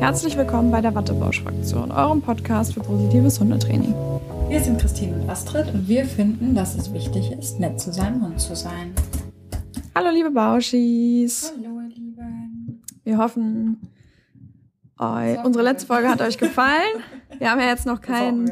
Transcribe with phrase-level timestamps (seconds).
[0.00, 3.92] Herzlich willkommen bei der Wattebausch-Fraktion, eurem Podcast für positives Hundetraining.
[4.48, 8.22] Wir sind Christine und Astrid und wir finden, dass es wichtig ist, nett zu seinem
[8.22, 8.94] Hund zu sein.
[9.96, 11.52] Hallo liebe Bauschis.
[11.56, 12.82] Hallo ihr Lieben.
[13.02, 13.80] Wir hoffen,
[14.98, 17.02] eu unsere letzte Folge hat euch gefallen.
[17.38, 18.50] Wir haben ja jetzt noch keinen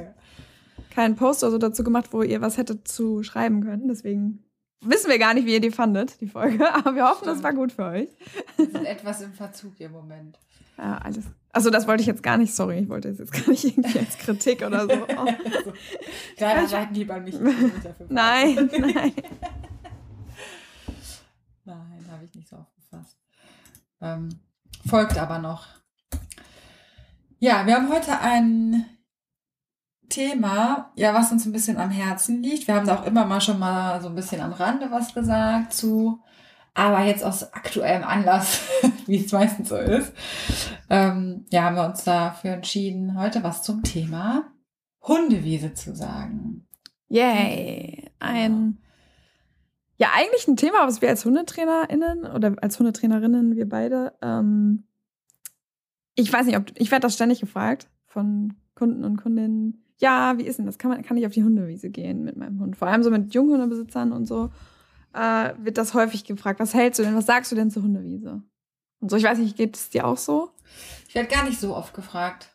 [0.90, 3.86] keinen Post oder so dazu gemacht, wo ihr was hättet zu schreiben können.
[3.88, 4.44] Deswegen
[4.80, 6.72] wissen wir gar nicht, wie ihr die fandet, die Folge.
[6.74, 7.36] Aber wir hoffen, Stimmt.
[7.36, 8.08] das war gut für euch.
[8.56, 10.38] Wir sind etwas im Verzug im Moment.
[10.78, 11.24] Ja, alles.
[11.52, 13.98] Also das wollte ich jetzt gar nicht, sorry, ich wollte das jetzt gar nicht irgendwie
[13.98, 14.92] als Kritik oder so.
[14.92, 15.26] Oh.
[15.56, 15.72] Also,
[16.36, 17.34] Kleiner Seitenhieb an mich.
[17.34, 19.12] ich bin nicht dafür Nein, nein.
[21.64, 23.16] Nein, habe ich nicht so aufgefasst.
[24.00, 24.28] Ähm,
[24.86, 25.66] folgt aber noch.
[27.38, 28.84] Ja, wir haben heute ein
[30.08, 32.68] Thema, ja, was uns ein bisschen am Herzen liegt.
[32.68, 35.72] Wir haben da auch immer mal schon mal so ein bisschen am Rande was gesagt
[35.72, 36.20] zu,
[36.76, 38.60] aber jetzt aus aktuellem Anlass,
[39.06, 40.12] wie es meistens so ist,
[40.90, 44.44] ähm, ja, haben wir uns dafür entschieden, heute was zum Thema
[45.00, 46.66] Hundewiese zu sagen.
[47.08, 48.10] Yay.
[48.18, 48.76] Ein,
[49.96, 54.84] ja, eigentlich ein Thema, was wir als HundetrainerInnen oder als Hundetrainerinnen, wir beide, ähm,
[56.14, 59.82] ich weiß nicht, ob, ich werde das ständig gefragt von Kunden und Kundinnen.
[59.96, 60.76] Ja, wie ist denn das?
[60.76, 62.76] Kann, man, kann ich auf die Hundewiese gehen mit meinem Hund?
[62.76, 64.50] Vor allem so mit Junghundebesitzern und so
[65.16, 66.60] äh, wird das häufig gefragt.
[66.60, 67.16] Was hältst du denn?
[67.16, 68.42] Was sagst du denn zur Hundewiese?
[69.00, 70.50] Und so, ich weiß nicht, geht es dir auch so?
[71.08, 72.50] Ich werde gar nicht so oft gefragt.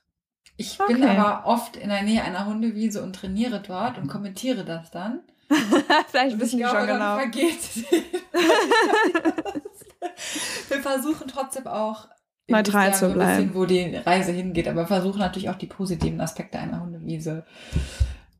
[0.57, 0.93] Ich Okay.
[0.93, 5.21] bin aber oft in der Nähe einer Hundewiese und trainiere dort und kommentiere das dann.
[6.07, 7.17] Vielleicht wissen die ich schon genau.
[7.17, 7.57] vergeht
[10.69, 12.07] Wir versuchen trotzdem auch
[12.47, 13.47] Neutral zu bleiben.
[13.47, 17.45] bisschen, wo die Reise hingeht, aber versuchen natürlich auch die positiven Aspekte einer Hundewiese.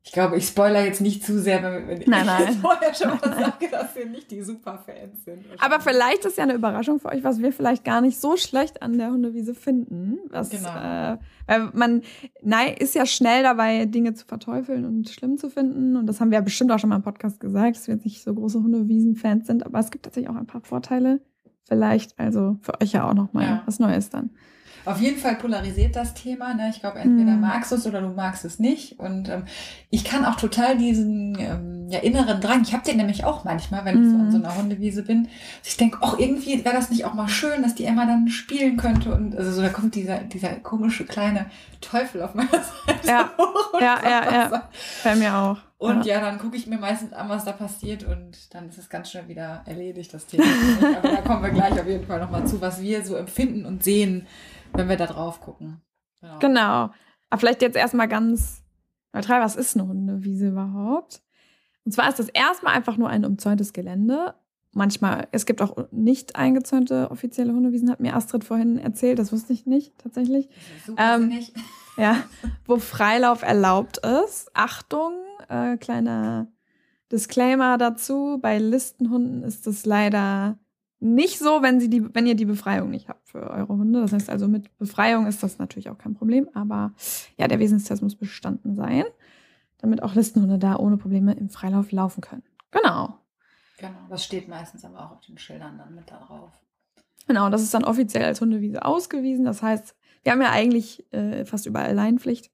[0.03, 2.53] Ich glaube, ich spoiler jetzt nicht zu sehr, wenn, wenn Nein, ich nein.
[2.61, 5.45] vorher schon mal sage, dass wir nicht die Superfans sind.
[5.59, 8.81] Aber vielleicht ist ja eine Überraschung für euch, was wir vielleicht gar nicht so schlecht
[8.81, 10.17] an der Hundewiese finden.
[10.29, 10.69] Was, Genau.
[10.75, 12.01] äh, weil man
[12.41, 15.95] nein, ist ja schnell dabei, Dinge zu verteufeln und schlimm zu finden.
[15.95, 18.05] Und das haben wir ja bestimmt auch schon mal im Podcast gesagt, dass wir jetzt
[18.05, 19.63] nicht so große Hundewiesen-Fans sind.
[19.67, 21.21] Aber es gibt tatsächlich auch ein paar Vorteile.
[21.67, 23.63] Vielleicht also für euch ja auch noch mal Ja.
[23.67, 24.31] was Neues dann.
[24.85, 26.53] Auf jeden Fall polarisiert das Thema.
[26.53, 26.69] Ne?
[26.73, 27.41] Ich glaube, entweder Mhm.
[27.41, 28.99] magst du es oder du magst es nicht.
[28.99, 29.43] Und ähm,
[29.89, 33.83] ich kann auch total diesen ähm, ja, inneren Drang, ich habe den nämlich auch manchmal,
[33.85, 34.21] wenn ich so Mhm.
[34.21, 35.27] an so einer Hundewiese bin,
[35.63, 38.77] ich denke, ach, irgendwie wäre das nicht auch mal schön, dass die Emma dann spielen
[38.77, 39.13] könnte.
[39.13, 41.45] Und also so, da kommt dieser, dieser komische kleine
[41.81, 43.29] Teufel auf meiner Seite Ja.
[43.37, 43.79] hoch.
[43.81, 44.69] Ja, ja, ja.
[45.03, 45.57] Bei mir auch.
[45.77, 46.15] Und ja.
[46.15, 49.09] ja, dann gucke ich mir meistens an, was da passiert und dann ist es ganz
[49.09, 50.43] schnell wieder erledigt, das Thema.
[50.97, 53.83] Aber da kommen wir gleich auf jeden Fall nochmal zu, was wir so empfinden und
[53.83, 54.27] sehen,
[54.73, 55.81] wenn wir da drauf gucken.
[56.21, 56.39] Genau.
[56.39, 56.89] Genau.
[57.29, 58.63] Aber vielleicht jetzt erstmal ganz
[59.13, 61.21] neutral, was ist eine Hundewiese überhaupt?
[61.85, 64.35] Und zwar ist das erstmal einfach nur ein umzäuntes Gelände.
[64.73, 69.51] Manchmal, es gibt auch nicht eingezäunte offizielle Hundewiesen, hat mir Astrid vorhin erzählt, das wusste
[69.51, 70.47] ich nicht tatsächlich.
[70.47, 71.53] Das super Ähm, sinnig.
[71.97, 72.23] Ja,
[72.65, 74.49] wo Freilauf erlaubt ist.
[74.53, 75.11] Achtung,
[75.49, 76.47] äh, kleiner
[77.11, 78.39] Disclaimer dazu.
[78.41, 80.57] Bei Listenhunden ist es leider
[81.01, 84.01] nicht so, wenn, sie die, wenn ihr die Befreiung nicht habt für eure Hunde.
[84.01, 86.47] Das heißt also, mit Befreiung ist das natürlich auch kein Problem.
[86.53, 86.93] Aber
[87.37, 89.03] ja, der Wesenstest muss bestanden sein,
[89.79, 92.43] damit auch Listenhunde da ohne Probleme im Freilauf laufen können.
[92.69, 93.17] Genau.
[93.79, 96.51] Genau, das steht meistens aber auch auf den Schildern dann mit da drauf.
[97.27, 99.43] Genau, das ist dann offiziell als Hundewiese ausgewiesen.
[99.43, 102.51] Das heißt, wir haben ja eigentlich äh, fast überall Leinpflicht.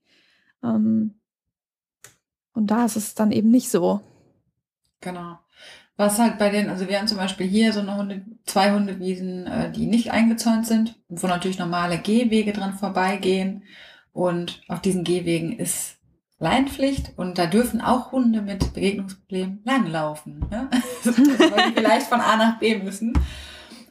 [0.63, 1.15] Ähm,
[2.53, 3.99] und da ist es dann eben nicht so.
[5.01, 5.37] Genau.
[5.97, 9.47] Was halt bei den, also wir haben zum Beispiel hier so eine Hunde, zwei Hundewiesen,
[9.47, 13.63] äh, die nicht eingezäunt sind, wo natürlich normale Gehwege dran vorbeigehen.
[14.13, 15.97] Und auf diesen Gehwegen ist
[16.39, 20.39] Leinpflicht und da dürfen auch Hunde mit Begegnungsproblemen langlaufen.
[20.51, 20.69] Ne?
[21.03, 23.13] Weil die vielleicht von A nach B müssen.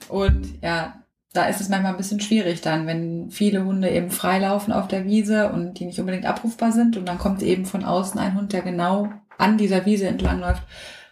[0.08, 1.02] Und ja,
[1.32, 5.04] da ist es manchmal ein bisschen schwierig dann, wenn viele Hunde eben freilaufen auf der
[5.04, 8.52] Wiese und die nicht unbedingt abrufbar sind und dann kommt eben von außen ein Hund,
[8.52, 10.62] der genau an dieser Wiese entlangläuft.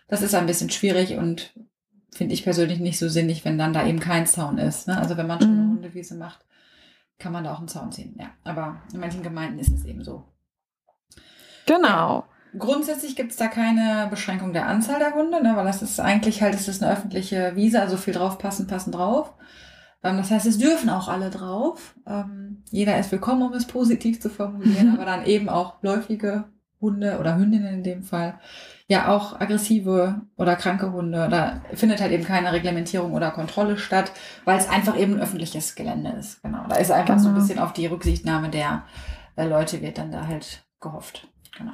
[0.08, 1.54] Das ist ein bisschen schwierig und
[2.12, 4.86] finde ich persönlich nicht so sinnig, wenn dann da eben kein Zaun ist.
[4.86, 4.96] Ne?
[4.98, 5.70] Also wenn man schon eine Mhm.
[5.76, 6.44] Hundewiese macht,
[7.18, 8.16] kann man da auch einen Zaun ziehen.
[8.18, 10.24] Ja, aber in manchen Gemeinden ist es eben so.
[11.66, 12.24] Genau.
[12.56, 16.40] Grundsätzlich gibt es da keine Beschränkung der Anzahl der Hunde, ne, weil das ist eigentlich
[16.42, 19.32] halt, es ist eine öffentliche Wiese, also viel drauf passen, passen drauf.
[20.04, 21.96] Ähm, das heißt, es dürfen auch alle drauf.
[22.06, 26.44] Ähm, jeder ist willkommen, um es positiv zu formulieren, aber dann eben auch läufige
[26.80, 28.38] Hunde oder Hündinnen in dem Fall.
[28.86, 31.28] Ja, auch aggressive oder kranke Hunde.
[31.30, 34.12] Da findet halt eben keine Reglementierung oder Kontrolle statt,
[34.44, 36.42] weil es einfach eben ein öffentliches Gelände ist.
[36.42, 36.66] Genau.
[36.68, 37.46] Da ist einfach so ein Genau.
[37.46, 38.84] bisschen auf die Rücksichtnahme der
[39.36, 41.26] äh, Leute wird dann da halt gehofft.
[41.56, 41.72] Genau.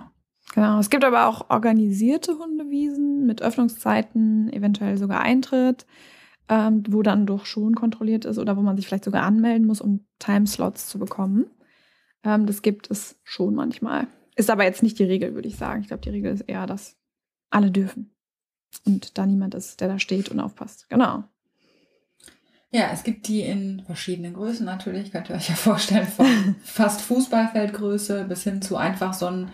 [0.54, 0.78] Genau.
[0.78, 5.86] Es gibt aber auch organisierte Hundewiesen mit Öffnungszeiten, eventuell sogar Eintritt.
[6.52, 9.80] ähm, wo dann durch schon kontrolliert ist oder wo man sich vielleicht sogar anmelden muss,
[9.80, 11.46] um Timeslots zu bekommen.
[12.24, 14.08] Ähm, das gibt es schon manchmal.
[14.34, 15.82] Ist aber jetzt nicht die Regel, würde ich sagen.
[15.82, 16.96] Ich glaube, die Regel ist eher, dass
[17.50, 18.10] alle dürfen.
[18.86, 20.88] Und da niemand ist, der da steht und aufpasst.
[20.88, 21.24] Genau.
[22.72, 27.00] Ja, es gibt die in verschiedenen Größen natürlich, könnt ihr euch ja vorstellen, von fast
[27.00, 29.50] Fußballfeldgröße bis hin zu einfach so ein,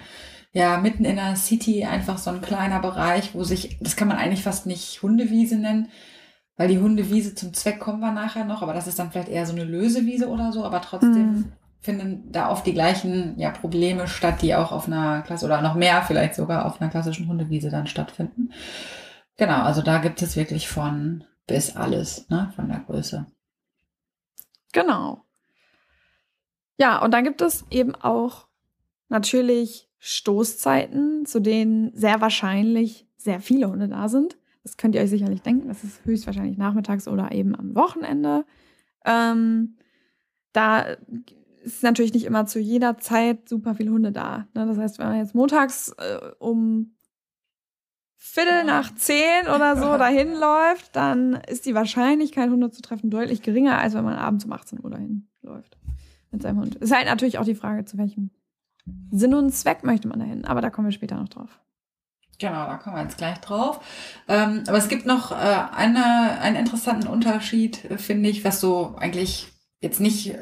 [0.52, 4.18] ja, mitten in der City, einfach so ein kleiner Bereich, wo sich, das kann man
[4.18, 5.88] eigentlich fast nicht Hundewiese nennen,
[6.58, 9.46] weil die Hundewiese zum Zweck kommen wir nachher noch, aber das ist dann vielleicht eher
[9.46, 11.52] so eine Lösewiese oder so, aber trotzdem mhm.
[11.80, 15.74] Finden da oft die gleichen ja, Probleme statt, die auch auf einer Klasse oder noch
[15.74, 18.50] mehr vielleicht sogar auf einer klassischen Hundewiese dann stattfinden.
[19.36, 23.26] Genau, also da gibt es wirklich von bis alles, ne, von der Größe.
[24.72, 25.24] Genau.
[26.78, 28.46] Ja, und dann gibt es eben auch
[29.08, 34.36] natürlich Stoßzeiten, zu denen sehr wahrscheinlich sehr viele Hunde da sind.
[34.62, 35.68] Das könnt ihr euch sicherlich denken.
[35.68, 38.44] Das ist höchstwahrscheinlich nachmittags oder eben am Wochenende.
[39.04, 39.76] Ähm,
[40.52, 40.96] da
[41.66, 44.46] ist natürlich nicht immer zu jeder Zeit super viele Hunde da.
[44.54, 44.66] Ne?
[44.66, 46.96] Das heißt, wenn man jetzt montags äh, um
[48.14, 53.42] Viertel nach zehn oder so dahin läuft, dann ist die Wahrscheinlichkeit, Hunde zu treffen, deutlich
[53.42, 55.76] geringer, als wenn man abends um 18 Uhr dahin läuft
[56.30, 56.76] mit seinem Hund.
[56.76, 58.30] Ist halt natürlich auch die Frage, zu welchem
[59.10, 60.44] Sinn und Zweck möchte man dahin.
[60.44, 61.60] Aber da kommen wir später noch drauf.
[62.38, 63.80] Genau, da kommen wir jetzt gleich drauf.
[64.28, 68.94] Ähm, aber es gibt noch äh, eine, einen interessanten Unterschied, äh, finde ich, was so
[68.98, 69.48] eigentlich
[69.80, 70.36] jetzt nicht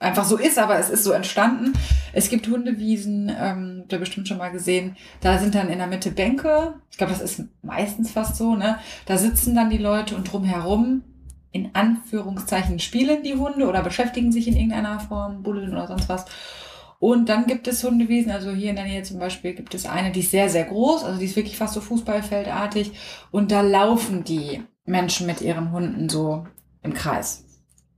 [0.00, 1.74] einfach so ist, aber es ist so entstanden.
[2.12, 5.86] Es gibt Hundewiesen, ähm, habt ihr bestimmt schon mal gesehen, da sind dann in der
[5.86, 6.74] Mitte Bänke.
[6.90, 8.78] Ich glaube, das ist meistens fast so, ne?
[9.06, 11.04] Da sitzen dann die Leute und drumherum,
[11.52, 16.24] in Anführungszeichen, spielen die Hunde oder beschäftigen sich in irgendeiner Form, buddeln oder sonst was.
[16.98, 20.12] Und dann gibt es Hundewiesen, also hier in der Nähe zum Beispiel gibt es eine,
[20.12, 22.92] die ist sehr, sehr groß, also die ist wirklich fast so Fußballfeldartig.
[23.30, 26.46] Und da laufen die Menschen mit ihren Hunden so
[26.82, 27.44] im Kreis.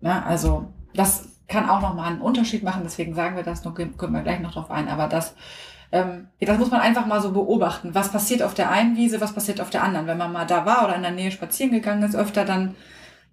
[0.00, 3.94] Ja, also das kann auch nochmal einen Unterschied machen, deswegen sagen wir das, noch können
[3.98, 5.36] wir gleich noch drauf ein, aber das,
[5.92, 7.94] ähm, das muss man einfach mal so beobachten.
[7.94, 10.06] Was passiert auf der einen Wiese, was passiert auf der anderen?
[10.06, 12.74] Wenn man mal da war oder in der Nähe spazieren gegangen ist öfter, dann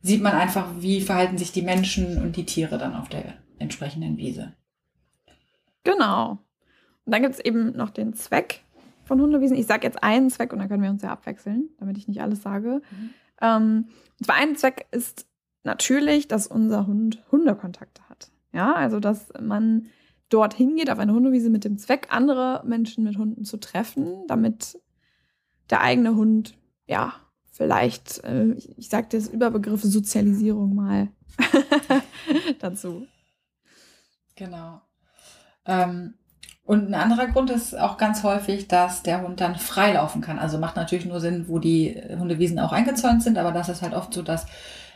[0.02, 4.18] sieht man einfach, wie verhalten sich die Menschen und die Tiere dann auf der entsprechenden
[4.18, 4.54] Wiese.
[5.84, 6.40] Genau.
[7.06, 8.64] Und dann gibt es eben noch den Zweck
[9.06, 9.58] von Hundewiesen.
[9.58, 12.22] Ich sage jetzt einen Zweck und dann können wir uns ja abwechseln, damit ich nicht
[12.22, 12.82] alles sage.
[12.92, 13.10] Mhm.
[13.42, 13.88] Ähm,
[14.20, 15.26] und zwar ein Zweck ist
[15.64, 18.32] natürlich, dass unser Hund Hundekontakte hat.
[18.52, 19.88] Ja, also dass man
[20.30, 24.80] dorthin geht auf eine Hundewiese mit dem Zweck, andere Menschen mit Hunden zu treffen, damit
[25.70, 26.58] der eigene Hund,
[26.88, 27.14] ja,
[27.52, 31.10] vielleicht, äh, ich, ich sage das Überbegriff Sozialisierung mal
[32.60, 33.06] dazu.
[34.36, 34.82] Genau.
[35.66, 36.16] Ähm,
[36.64, 40.38] und ein anderer Grund ist auch ganz häufig, dass der Hund dann freilaufen kann.
[40.38, 43.94] Also macht natürlich nur Sinn, wo die Hundewiesen auch eingezäunt sind, aber das ist halt
[43.94, 44.46] oft so, dass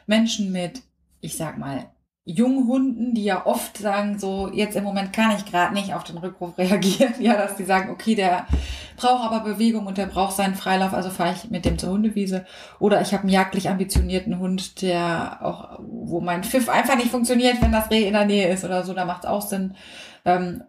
[0.05, 0.81] Menschen mit,
[1.21, 1.85] ich sag mal,
[2.25, 6.17] Junghunden, die ja oft sagen, so jetzt im Moment kann ich gerade nicht auf den
[6.17, 8.47] Rückruf reagieren, ja, dass die sagen, okay, der
[8.95, 12.45] braucht aber Bewegung und der braucht seinen Freilauf, also fahre ich mit dem zur Hundewiese.
[12.79, 17.61] Oder ich habe einen jagdlich ambitionierten Hund, der auch, wo mein Pfiff einfach nicht funktioniert,
[17.61, 19.75] wenn das Reh in der Nähe ist oder so, da macht es auch Sinn.
[20.23, 20.63] Ähm,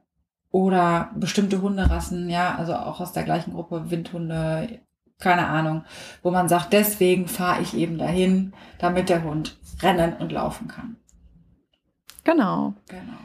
[0.50, 4.80] oder bestimmte Hunderassen, ja, also auch aus der gleichen Gruppe, Windhunde,
[5.18, 5.84] keine Ahnung,
[6.22, 10.96] wo man sagt, deswegen fahre ich eben dahin, damit der Hund rennen und laufen kann.
[12.24, 12.74] Genau.
[12.88, 13.18] Genau.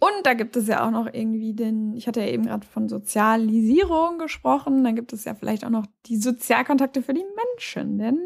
[0.00, 2.88] Und da gibt es ja auch noch irgendwie den, ich hatte ja eben gerade von
[2.88, 8.18] Sozialisierung gesprochen, dann gibt es ja vielleicht auch noch die Sozialkontakte für die Menschen, denn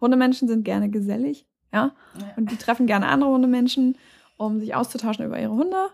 [0.00, 2.26] Hundemenschen sind gerne gesellig, ja, ja.
[2.36, 3.98] und die treffen gerne andere Hundemenschen,
[4.38, 5.90] um sich auszutauschen über ihre Hunde.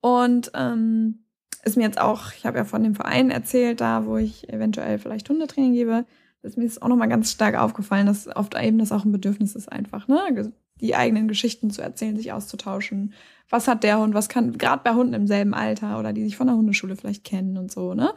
[0.00, 1.25] Und ähm,
[1.66, 4.98] ist mir jetzt auch, ich habe ja von dem Verein erzählt, da wo ich eventuell
[4.98, 6.04] vielleicht Hundetraining gebe,
[6.42, 9.56] ist mir jetzt auch nochmal ganz stark aufgefallen, dass oft eben das auch ein Bedürfnis
[9.56, 10.52] ist, einfach, ne?
[10.80, 13.14] Die eigenen Geschichten zu erzählen, sich auszutauschen.
[13.48, 16.36] Was hat der Hund, was kann, gerade bei Hunden im selben Alter oder die sich
[16.36, 18.14] von der Hundeschule vielleicht kennen und so, ne?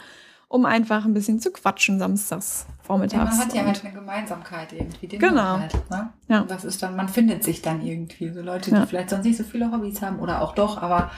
[0.48, 3.32] Um einfach ein bisschen zu quatschen samstags vormittags.
[3.32, 5.08] Ja, man hat ja halt eine Gemeinsamkeit irgendwie.
[5.08, 5.60] Den genau.
[5.60, 6.10] Halt, ne?
[6.27, 6.41] ja.
[6.41, 8.29] Und das ist dann, man findet sich dann irgendwie.
[8.29, 8.86] So Leute, die ja.
[8.86, 11.12] vielleicht sonst nicht so viele Hobbys haben oder auch doch, aber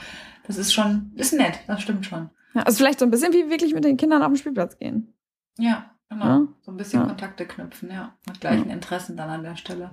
[0.46, 2.30] das ist schon, ist nett, das stimmt schon.
[2.54, 5.14] Ja, also vielleicht so ein bisschen wie wirklich mit den Kindern auf den Spielplatz gehen.
[5.58, 6.24] Ja, genau.
[6.24, 6.48] Ja?
[6.62, 7.06] So ein bisschen ja.
[7.06, 8.14] Kontakte knüpfen, ja.
[8.26, 9.90] Mit gleichen Interessen dann an der Stelle.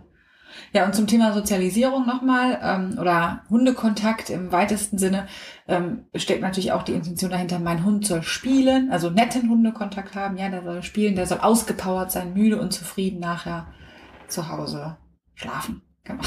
[0.73, 5.27] Ja, und zum Thema Sozialisierung nochmal ähm, oder Hundekontakt im weitesten Sinne
[5.67, 10.37] ähm, steckt natürlich auch die Intention dahinter, mein Hund soll spielen, also netten Hundekontakt haben,
[10.37, 13.67] ja, der soll spielen, der soll ausgepowert sein, müde und zufrieden nachher
[14.27, 14.97] zu Hause
[15.35, 15.81] schlafen.
[16.03, 16.23] Genau.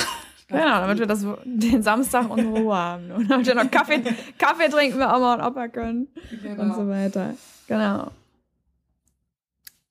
[0.53, 3.11] Genau, damit wir das, den Samstag unsere Ruhe haben.
[3.11, 4.03] Und damit wir noch Kaffee,
[4.39, 6.09] Kaffee trinken wir Oma und Opa können.
[6.43, 6.63] Genau.
[6.63, 7.35] Und so weiter.
[7.67, 8.11] Genau.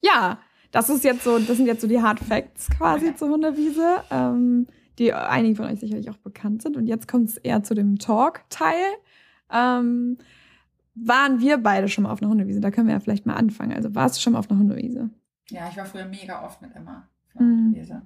[0.02, 0.40] Ja,
[0.72, 4.68] das ist jetzt so, das sind jetzt so die Hard Facts quasi zur Hundewiese, ähm,
[5.00, 6.78] die einigen von euch sicherlich auch bekannt sind.
[6.78, 8.86] Und jetzt kommt es eher zu dem Talk-Teil.
[9.52, 10.18] Ähm,
[10.96, 12.62] waren wir beide schon mal auf einer Hundewiese?
[12.62, 13.74] Da können wir ja vielleicht mal anfangen.
[13.74, 15.10] Also warst du schon mal auf einer Hundewiese?
[15.50, 17.66] Ja, ich war früher mega oft mit Emma auf einer mhm.
[17.66, 18.02] Hundewiese.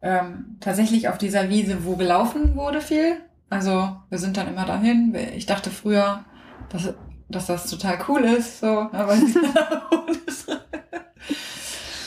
[0.00, 3.16] Ähm, tatsächlich auf dieser Wiese, wo gelaufen wurde viel.
[3.50, 5.14] Also wir sind dann immer dahin.
[5.34, 6.24] Ich dachte früher,
[6.68, 6.94] dass,
[7.28, 9.20] dass das total cool ist, so, ne, weil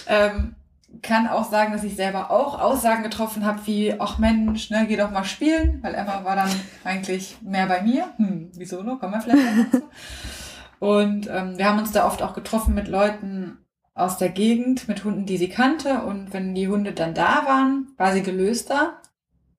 [0.07, 0.55] ähm,
[1.01, 4.97] kann auch sagen, dass ich selber auch Aussagen getroffen habe, wie, ach Mensch, ne, geh
[4.97, 6.49] doch mal spielen, weil Emma war dann
[6.83, 8.09] eigentlich mehr bei mir.
[8.17, 8.99] Hm, wieso noch?
[8.99, 9.85] Kommen wir vielleicht dazu.
[10.79, 13.59] Und ähm, wir haben uns da oft auch getroffen mit Leuten
[13.93, 16.03] aus der Gegend, mit Hunden, die sie kannte.
[16.03, 19.01] Und wenn die Hunde dann da waren, war sie gelöster.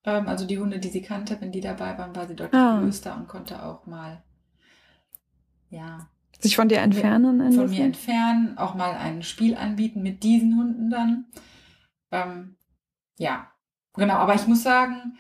[0.05, 2.79] Ähm, also die Hunde, die sie kannte, wenn die dabei waren, war sie deutlich ah.
[2.79, 4.23] gelöster und konnte auch mal,
[5.69, 6.09] ja.
[6.41, 7.53] Sich von dir entfernen?
[7.53, 11.27] Von mir entfernen, auch mal ein Spiel anbieten mit diesen Hunden dann.
[12.11, 12.57] Ähm,
[13.17, 13.49] ja,
[13.95, 14.15] genau.
[14.15, 15.17] Aber ich muss sagen,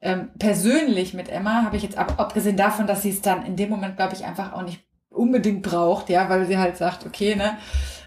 [0.00, 3.54] ähm, persönlich mit Emma habe ich jetzt ab, abgesehen davon, dass sie es dann in
[3.54, 7.36] dem Moment, glaube ich, einfach auch nicht unbedingt braucht, ja, weil sie halt sagt, okay,
[7.36, 7.56] ne,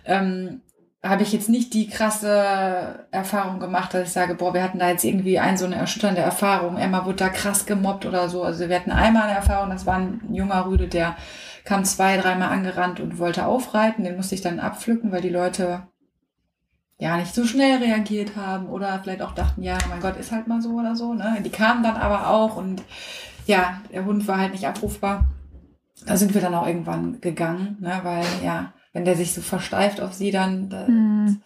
[0.05, 0.61] ähm,
[1.01, 4.89] habe ich jetzt nicht die krasse Erfahrung gemacht, dass ich sage, boah, wir hatten da
[4.89, 6.77] jetzt irgendwie ein so eine erschütternde Erfahrung.
[6.77, 8.43] Emma wurde da krass gemobbt oder so.
[8.43, 11.15] Also wir hatten einmal eine Erfahrung, das war ein junger Rüde, der
[11.63, 14.03] kam zwei, dreimal angerannt und wollte aufreiten.
[14.03, 15.83] Den musste ich dann abpflücken, weil die Leute
[16.97, 20.47] ja nicht so schnell reagiert haben oder vielleicht auch dachten, ja, mein Gott, ist halt
[20.47, 21.13] mal so oder so.
[21.13, 21.37] Ne?
[21.45, 22.83] Die kamen dann aber auch und
[23.45, 25.29] ja, der Hund war halt nicht abrufbar.
[26.05, 27.99] Da sind wir dann auch irgendwann gegangen, ne?
[28.03, 30.69] weil ja, wenn der sich so versteift auf sie, dann.
[30.69, 31.41] Da, hm.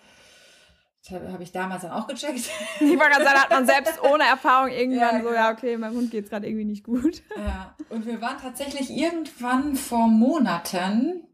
[1.09, 2.50] Das habe ich damals dann auch gecheckt.
[2.79, 5.51] Ich wollte gerade sagen, hat man selbst ohne Erfahrung irgendwann ja, so, ja, genau.
[5.51, 7.21] okay, meinem Hund geht es gerade irgendwie nicht gut.
[7.35, 11.27] Ja, und wir waren tatsächlich irgendwann vor Monaten,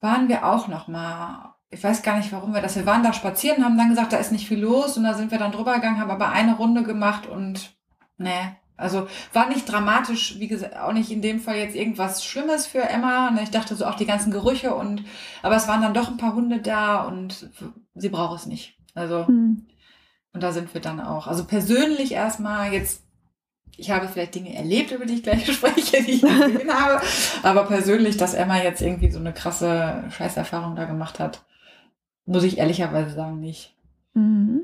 [0.00, 3.12] waren wir auch noch mal, ich weiß gar nicht, warum wir das, wir waren da
[3.12, 5.74] spazieren, haben dann gesagt, da ist nicht viel los und da sind wir dann drüber
[5.74, 7.76] gegangen, haben aber eine Runde gemacht und,
[8.16, 12.66] ne, also war nicht dramatisch, wie gesagt, auch nicht in dem Fall jetzt irgendwas Schlimmes
[12.66, 13.30] für Emma.
[13.30, 13.42] Ne?
[13.42, 15.04] Ich dachte so auch die ganzen Gerüche und
[15.42, 17.50] aber es waren dann doch ein paar Hunde da und
[17.94, 18.76] sie braucht es nicht.
[18.94, 19.66] Also hm.
[20.32, 21.28] und da sind wir dann auch.
[21.28, 23.04] Also persönlich erstmal jetzt,
[23.76, 27.00] ich habe vielleicht Dinge erlebt, über die ich gleich spreche, die ich gesehen habe,
[27.44, 31.44] aber persönlich, dass Emma jetzt irgendwie so eine krasse Scheißerfahrung da gemacht hat,
[32.26, 33.76] muss ich ehrlicherweise sagen nicht.
[34.14, 34.62] Mhm.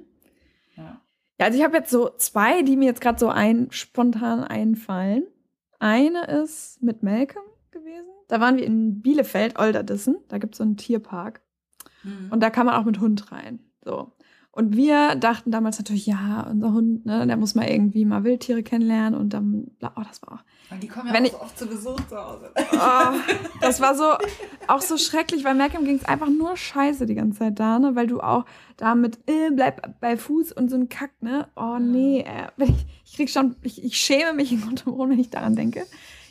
[1.40, 5.26] Ja, also ich habe jetzt so zwei, die mir jetzt gerade so ein, spontan einfallen.
[5.78, 8.10] Eine ist mit Malcolm gewesen.
[8.28, 10.18] Da waren wir in Bielefeld, Olderdissen.
[10.28, 11.40] Da gibt es so einen Tierpark.
[12.02, 12.28] Mhm.
[12.30, 13.60] Und da kann man auch mit Hund rein.
[13.82, 14.12] So.
[14.52, 18.64] Und wir dachten damals natürlich, ja, unser Hund, ne, der muss mal irgendwie mal Wildtiere
[18.64, 20.72] kennenlernen und dann, oh, das war auch.
[20.72, 22.50] Und die kommen ja auch ich, so oft zu Besuch zu Hause.
[22.72, 24.04] Oh, das war so,
[24.66, 27.94] auch so schrecklich, weil Malcolm ging es einfach nur scheiße die ganze Zeit da, ne,
[27.94, 28.44] weil du auch
[28.76, 33.14] damit, äh, bleib bei Fuß und so ein Kack, ne, oh nee, äh, ich, ich
[33.14, 35.86] krieg schon, ich, ich schäme mich in Grund und Boden, wenn ich daran denke.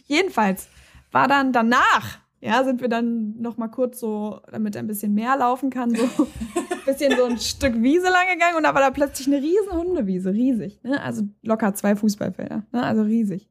[0.05, 0.67] Jedenfalls
[1.13, 5.13] war dann danach, ja, sind wir dann noch mal kurz so, damit er ein bisschen
[5.13, 6.27] mehr laufen kann, so ein
[6.86, 10.31] bisschen so ein Stück Wiese lang gegangen und da war da plötzlich eine riesen Hundewiese,
[10.34, 11.01] riesig, ne?
[11.01, 12.84] Also locker zwei Fußballfelder, ne?
[12.84, 13.50] Also riesig.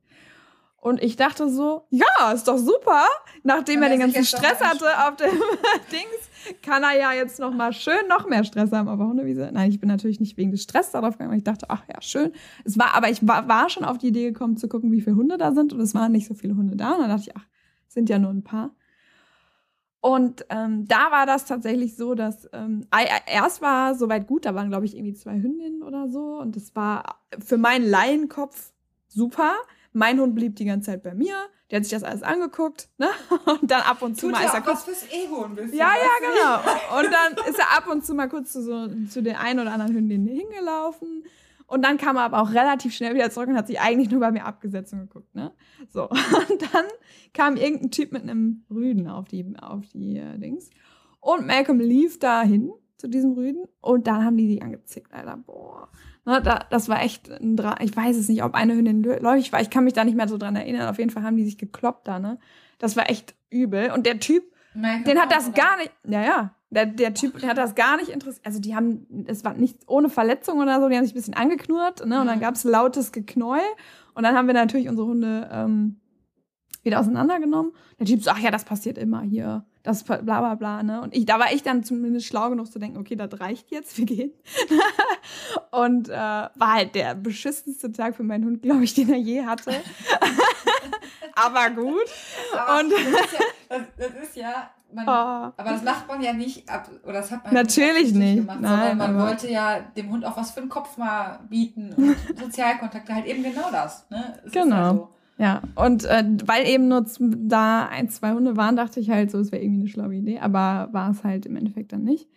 [0.81, 3.05] Und ich dachte so, ja, ist doch super.
[3.43, 5.31] Nachdem er den ganzen Stress hatte auf dem
[5.93, 9.51] Dings, kann er ja jetzt noch mal schön noch mehr Stress haben auf der Hundewiese.
[9.53, 12.01] Nein, ich bin natürlich nicht wegen des Stress darauf gegangen, weil ich dachte, ach ja,
[12.01, 12.33] schön.
[12.65, 15.17] Es war, aber ich war, war schon auf die Idee gekommen zu gucken, wie viele
[15.17, 16.93] Hunde da sind und es waren nicht so viele Hunde da.
[16.93, 17.47] Und dann dachte ich, ach,
[17.99, 18.71] sind ja nur ein paar.
[20.01, 22.87] Und ähm, da war das tatsächlich so, dass ähm,
[23.27, 26.39] erst war soweit gut, da waren, glaube ich, irgendwie zwei Hündinnen oder so.
[26.39, 28.73] Und das war für meinen Laienkopf
[29.09, 29.55] super.
[29.93, 31.35] Mein Hund blieb die ganze Zeit bei mir.
[31.71, 33.09] Der hat sich das alles angeguckt, ne?
[33.61, 35.77] Und dann ab und zu Tut mal ist er kurz fürs Ego ein bisschen.
[35.77, 36.99] Ja, ja, genau.
[36.99, 39.73] Und dann ist er ab und zu mal kurz zu so zu den einen oder
[39.73, 41.25] anderen Hündinnen hingelaufen
[41.69, 44.21] und dann kam er aber auch relativ schnell wieder zurück und hat sich eigentlich nur
[44.21, 45.53] bei mir abgesetzt und geguckt, ne?
[45.91, 46.09] So.
[46.09, 46.87] Und dann
[47.35, 50.71] kam irgendein Typ mit einem Rüden auf die, auf die äh, Dings.
[51.21, 55.37] Und Malcolm lief dahin zu diesem Rüden und dann haben die sich angezickt, Alter.
[55.37, 55.89] Boah.
[56.25, 59.53] Ne, da, das war echt ein Dra Ich weiß es nicht, ob eine Hündin läufig
[59.53, 59.61] war.
[59.61, 60.89] Ich kann mich da nicht mehr so dran erinnern.
[60.89, 62.39] Auf jeden Fall haben die sich gekloppt da, ne?
[62.79, 63.91] Das war echt übel.
[63.93, 64.45] Und der Typ,
[64.75, 65.93] Malcolm den hat das gar nicht.
[66.07, 66.55] Ja, ja.
[66.71, 68.45] Der, der Typ, der hat das gar nicht interessiert.
[68.45, 71.35] Also die haben, es war nicht ohne Verletzung oder so, die haben sich ein bisschen
[71.35, 72.21] angeknurrt, ne?
[72.21, 73.63] Und dann gab es lautes Geknäuel.
[74.15, 76.01] Und dann haben wir natürlich unsere Hunde ähm,
[76.83, 77.73] wieder auseinandergenommen.
[77.99, 79.65] Der Typ so, ach ja, das passiert immer hier.
[79.83, 81.01] Das bla bla bla, ne?
[81.01, 83.97] Und ich, da war ich dann zumindest schlau genug zu denken, okay, das reicht jetzt,
[83.97, 84.33] wir gehen.
[85.71, 89.45] und äh, war halt der beschissenste Tag für meinen Hund, glaube ich, den er je
[89.45, 89.73] hatte.
[91.35, 92.05] Aber gut.
[92.53, 95.53] Aber und das ist, ja, das, das ist ja man, oh.
[95.57, 98.99] aber das macht man ja nicht ab, oder das hat man natürlich nicht gemacht, Nein,
[98.99, 103.15] sondern man wollte ja dem Hund auch was für den Kopf mal bieten und Sozialkontakte,
[103.15, 104.09] halt eben genau das.
[104.11, 104.41] Ne?
[104.45, 104.77] Es genau.
[104.77, 105.09] Ja, so.
[105.39, 109.39] ja, und äh, weil eben nur da ein, zwei Hunde waren, dachte ich halt so,
[109.39, 112.29] es wäre irgendwie eine schlaue Idee, aber war es halt im Endeffekt dann nicht.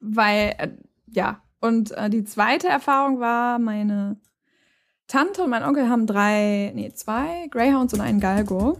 [0.00, 0.68] Weil, äh,
[1.08, 4.16] ja, und äh, die zweite Erfahrung war, meine
[5.08, 8.76] Tante und mein Onkel haben drei, nee, zwei Greyhounds und einen Galgo.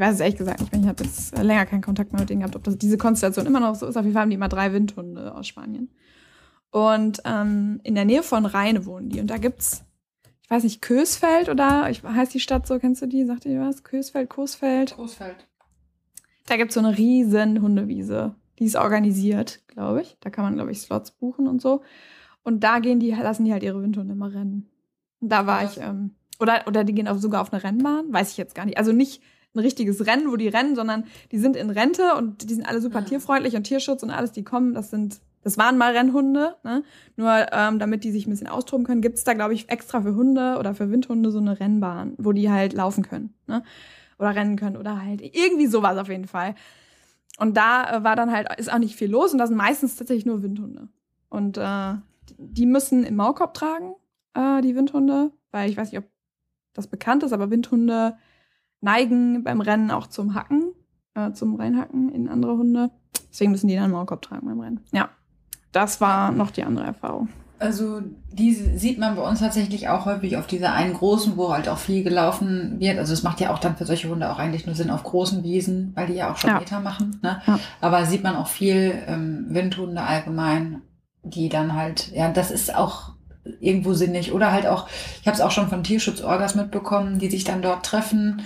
[0.00, 0.80] Ich weiß es ehrlich gesagt nicht mehr.
[0.80, 3.60] Ich habe jetzt länger keinen Kontakt mehr mit denen gehabt, ob das diese Konstellation immer
[3.60, 3.98] noch so ist.
[3.98, 5.90] Auf jeden Fall haben die immer drei Windhunde aus Spanien.
[6.70, 9.20] Und ähm, in der Nähe von Rheine wohnen die.
[9.20, 9.84] Und da gibt's,
[10.42, 13.26] ich weiß nicht, Kösfeld oder ich, heißt die Stadt so, kennst du die?
[13.26, 13.84] Sagt ihr was?
[13.84, 14.96] Kösfeld, Coesfeld?
[14.96, 15.36] Coesfeld.
[16.46, 18.34] Da gibt's so eine riesen Hundewiese.
[18.58, 20.16] Die ist organisiert, glaube ich.
[20.20, 21.82] Da kann man, glaube ich, Slots buchen und so.
[22.42, 24.70] Und da gehen die, lassen die halt ihre Windhunde immer rennen.
[25.20, 25.68] Und da war ja.
[25.68, 28.64] ich, ähm, oder, oder die gehen auch sogar auf eine Rennbahn, weiß ich jetzt gar
[28.64, 28.78] nicht.
[28.78, 29.20] Also nicht
[29.54, 32.80] ein richtiges Rennen, wo die rennen, sondern die sind in Rente und die sind alle
[32.80, 33.06] super mhm.
[33.06, 36.84] tierfreundlich und Tierschutz und alles, die kommen, das sind, das waren mal Rennhunde, ne?
[37.16, 40.14] Nur ähm, damit die sich ein bisschen austoben können, gibt's da, glaube ich, extra für
[40.14, 43.64] Hunde oder für Windhunde so eine Rennbahn, wo die halt laufen können, ne?
[44.18, 46.54] Oder rennen können oder halt irgendwie sowas auf jeden Fall.
[47.38, 49.96] Und da äh, war dann halt, ist auch nicht viel los und das sind meistens
[49.96, 50.88] tatsächlich nur Windhunde.
[51.28, 51.94] Und äh,
[52.38, 53.94] die müssen im Maulkorb tragen,
[54.34, 56.08] äh, die Windhunde, weil ich weiß nicht, ob
[56.74, 58.16] das bekannt ist, aber Windhunde
[58.80, 60.72] neigen beim Rennen auch zum Hacken,
[61.14, 62.90] äh, zum Reinhacken in andere Hunde.
[63.30, 64.80] Deswegen müssen die dann einen Maulkorb tragen beim Rennen.
[64.92, 65.10] Ja,
[65.72, 67.28] das war noch die andere Erfahrung.
[67.60, 68.00] Also
[68.32, 71.76] diese sieht man bei uns tatsächlich auch häufig auf dieser einen großen, wo halt auch
[71.76, 72.98] viel gelaufen wird.
[72.98, 75.44] Also es macht ja auch dann für solche Hunde auch eigentlich nur Sinn auf großen
[75.44, 76.58] Wiesen, weil die ja auch schon ja.
[76.58, 77.20] Meter machen.
[77.22, 77.42] Ne?
[77.46, 77.60] Ja.
[77.82, 80.80] Aber sieht man auch viel ähm, Windhunde allgemein,
[81.22, 83.12] die dann halt, ja, das ist auch
[83.60, 84.32] irgendwo sinnig.
[84.32, 84.88] Oder halt auch,
[85.20, 88.40] ich habe es auch schon von Tierschutzorgas mitbekommen, die sich dann dort treffen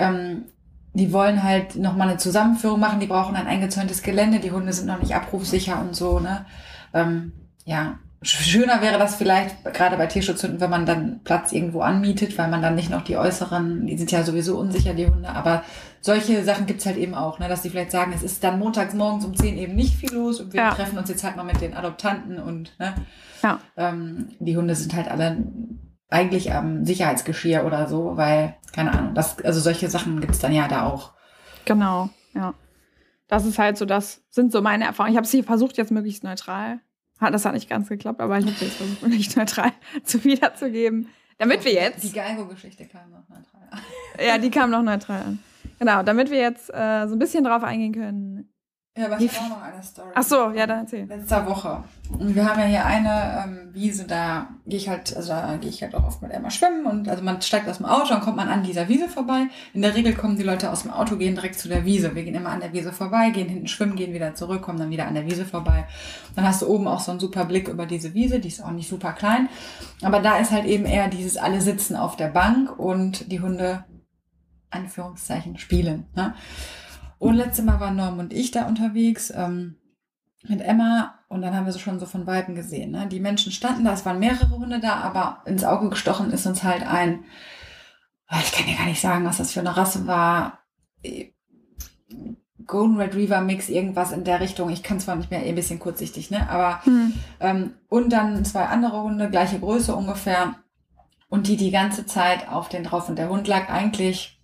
[0.00, 0.46] ähm,
[0.92, 4.86] die wollen halt nochmal eine Zusammenführung machen, die brauchen ein eingezäuntes Gelände, die Hunde sind
[4.86, 6.46] noch nicht abrufsicher und so, ne?
[6.92, 7.32] Ähm,
[7.64, 12.48] ja, schöner wäre das vielleicht, gerade bei Tierschutzhunden, wenn man dann Platz irgendwo anmietet, weil
[12.48, 15.62] man dann nicht noch die äußeren, die sind ja sowieso unsicher, die Hunde, aber
[16.00, 18.94] solche Sachen gibt's halt eben auch, ne, dass die vielleicht sagen, es ist dann montags
[18.94, 20.70] morgens um 10 eben nicht viel los und wir ja.
[20.74, 22.94] treffen uns jetzt halt mal mit den Adoptanten und ne,
[23.42, 23.60] ja.
[23.76, 25.38] ähm, die Hunde sind halt alle
[26.10, 30.68] eigentlich am Sicherheitsgeschirr oder so, weil, keine Ahnung, das, also solche Sachen gibt's dann ja
[30.68, 31.12] da auch.
[31.64, 32.54] Genau, ja.
[33.28, 35.12] Das ist halt so, das sind so meine Erfahrungen.
[35.12, 36.80] Ich habe sie versucht, jetzt möglichst neutral.
[37.20, 39.72] Das hat nicht ganz geklappt, aber ich habe sie jetzt versucht, möglichst neutral
[40.04, 41.08] zu wiederzugeben.
[41.38, 42.02] Damit wir jetzt.
[42.02, 43.80] Die Galgo-Geschichte kam noch neutral an.
[44.22, 45.38] Ja, die kam noch neutral an.
[45.78, 48.52] Genau, damit wir jetzt äh, so ein bisschen drauf eingehen können,
[49.00, 50.10] ja, aber ich habe auch noch eine Story.
[50.14, 51.04] Ach so, ja, dann erzähl.
[51.06, 51.82] Letzter Woche.
[52.18, 55.70] Und wir haben ja hier eine ähm, Wiese, da gehe ich halt, also da gehe
[55.70, 58.20] ich halt auch oft mit Emma schwimmen und also man steigt aus dem Auto und
[58.20, 59.46] kommt man an dieser Wiese vorbei.
[59.72, 62.14] In der Regel kommen die Leute aus dem Auto, gehen direkt zu der Wiese.
[62.14, 64.90] Wir gehen immer an der Wiese vorbei, gehen hinten schwimmen, gehen wieder zurück, kommen dann
[64.90, 65.86] wieder an der Wiese vorbei.
[66.34, 68.72] Dann hast du oben auch so einen super Blick über diese Wiese, die ist auch
[68.72, 69.48] nicht super klein.
[70.02, 73.84] Aber da ist halt eben eher dieses alle sitzen auf der Bank und die Hunde,
[74.70, 76.06] Anführungszeichen, spielen.
[76.14, 76.34] Ne?
[77.20, 79.76] Und letztes Mal waren Norm und ich da unterwegs ähm,
[80.48, 82.92] mit Emma und dann haben wir so schon so von Weiben gesehen.
[82.92, 83.08] Ne?
[83.08, 86.62] Die Menschen standen da, es waren mehrere Hunde da, aber ins Auge gestochen ist uns
[86.62, 87.24] halt ein,
[88.42, 90.60] ich kann ja gar nicht sagen, was das für eine Rasse war.
[92.66, 94.70] Golden Retriever Mix, irgendwas in der Richtung.
[94.70, 96.48] Ich kann zwar nicht mehr, eh ein bisschen kurzsichtig, ne?
[96.48, 97.12] Aber hm.
[97.40, 100.54] ähm, und dann zwei andere Hunde, gleiche Größe ungefähr.
[101.28, 103.08] Und die die ganze Zeit auf den drauf.
[103.08, 104.39] Und der Hund lag eigentlich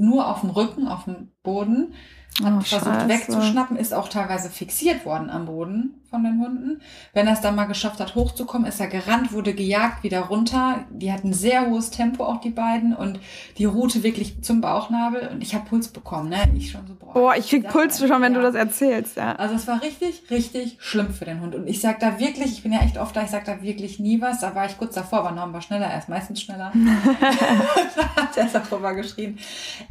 [0.00, 1.94] nur auf dem Rücken, auf dem Boden,
[2.42, 3.08] hat oh, versucht Scheiße.
[3.08, 6.80] wegzuschnappen, ist auch teilweise fixiert worden am Boden von den Hunden.
[7.12, 10.84] Wenn er es dann mal geschafft hat, hochzukommen, ist er gerannt, wurde gejagt, wieder runter.
[10.90, 13.20] Die hatten sehr hohes Tempo, auch die beiden, und
[13.58, 15.28] die Route wirklich zum Bauchnabel.
[15.28, 16.38] Und ich habe Puls bekommen, ne?
[16.56, 17.12] Ich schon so, boah.
[17.12, 18.40] Boah, ich krieg Puls schon, wenn ja.
[18.40, 19.36] du das erzählst, ja.
[19.36, 21.54] Also es war richtig, richtig schlimm für den Hund.
[21.54, 24.00] Und ich sag da wirklich, ich bin ja echt oft da, ich sag da wirklich
[24.00, 24.40] nie was.
[24.40, 26.72] Da war ich kurz davor, aber Norm war schneller, er ist meistens schneller.
[27.96, 29.38] da hat er darüber geschrien,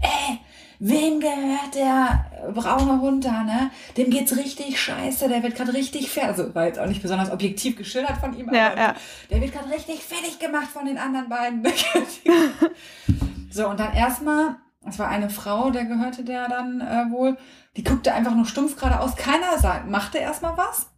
[0.02, 0.40] ey,
[0.80, 3.72] wem gehört der braune Hund da, ne?
[3.98, 6.30] Dem geht's richtig scheiße, der wird gerade richtig fertig.
[6.30, 8.96] Also war jetzt auch nicht besonders objektiv geschildert von ihm, ja, aber ja.
[9.30, 11.64] der wird gerade richtig fertig gemacht von den anderen beiden.
[13.52, 14.56] so, und dann erstmal,
[14.88, 17.38] es war eine Frau, der gehörte der dann äh, wohl,
[17.76, 19.16] die guckte einfach nur stumpf geradeaus.
[19.16, 20.90] Keiner sagt, machte erstmal was.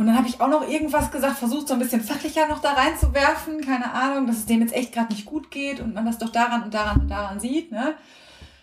[0.00, 2.72] Und dann habe ich auch noch irgendwas gesagt, versucht so ein bisschen fachlicher noch da
[2.72, 6.16] reinzuwerfen, keine Ahnung, dass es dem jetzt echt gerade nicht gut geht und man das
[6.16, 7.94] doch daran und daran und daran sieht, ne?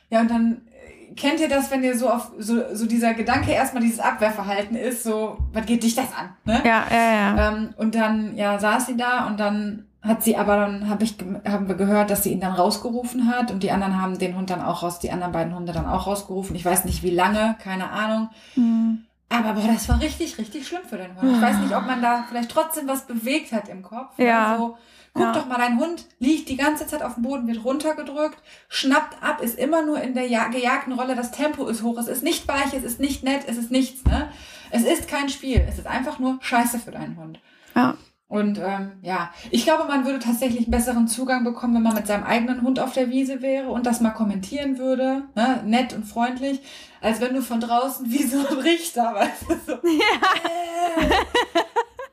[0.10, 3.52] Ja, und dann äh, kennt ihr das, wenn ihr so auf so, so dieser Gedanke
[3.52, 6.30] erstmal dieses Abwehrverhalten ist, so, was geht dich das an?
[6.43, 6.60] Ne?
[6.65, 7.50] Ja, ja, ja.
[7.50, 11.17] Ähm, und dann, ja, saß sie da und dann hat sie aber dann, hab ich,
[11.47, 14.50] haben wir gehört, dass sie ihn dann rausgerufen hat und die anderen haben den Hund
[14.50, 16.56] dann auch raus, die anderen beiden Hunde dann auch rausgerufen.
[16.56, 18.30] Ich weiß nicht wie lange, keine Ahnung.
[18.56, 19.04] Mhm.
[19.30, 21.36] Aber boah, das war richtig, richtig schlimm für den Hund.
[21.36, 24.18] Ich weiß nicht, ob man da vielleicht trotzdem was bewegt hat im Kopf.
[24.18, 24.54] Ja.
[24.54, 24.78] Also,
[25.13, 25.32] guck ja.
[25.34, 29.42] doch mal, dein Hund liegt die ganze Zeit auf dem Boden, wird runtergedrückt, schnappt ab,
[29.42, 32.74] ist immer nur in der gejagten Rolle, das Tempo ist hoch, es ist nicht weich,
[32.74, 34.30] es ist nicht nett, es ist nichts, ne?
[34.70, 37.40] Es ist kein Spiel, es ist einfach nur Scheiße für deinen Hund.
[37.76, 37.96] Ja.
[38.30, 42.08] Und ähm, ja, ich glaube, man würde tatsächlich einen besseren Zugang bekommen, wenn man mit
[42.08, 45.63] seinem eigenen Hund auf der Wiese wäre und das mal kommentieren würde, ne?
[45.66, 46.60] nett und freundlich,
[47.02, 50.50] als wenn du von draußen wie so ein Richter, weißt du, so, ja.
[50.50, 51.26] Äh,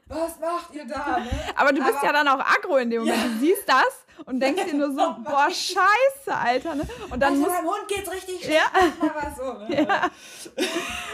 [0.09, 1.19] was macht ihr da?
[1.19, 1.31] Ne?
[1.57, 3.17] Aber du bist Aber, ja dann auch aggro in dem Moment.
[3.17, 3.29] Ja.
[3.29, 6.75] Du siehst das und denkst dir nur so, boah, scheiße, Alter.
[6.75, 6.87] Ne?
[7.11, 8.49] Und dann also muss, deinem Hund geht's richtig.
[8.49, 8.71] Ja.
[9.37, 9.87] So, ne?
[9.89, 10.11] ja.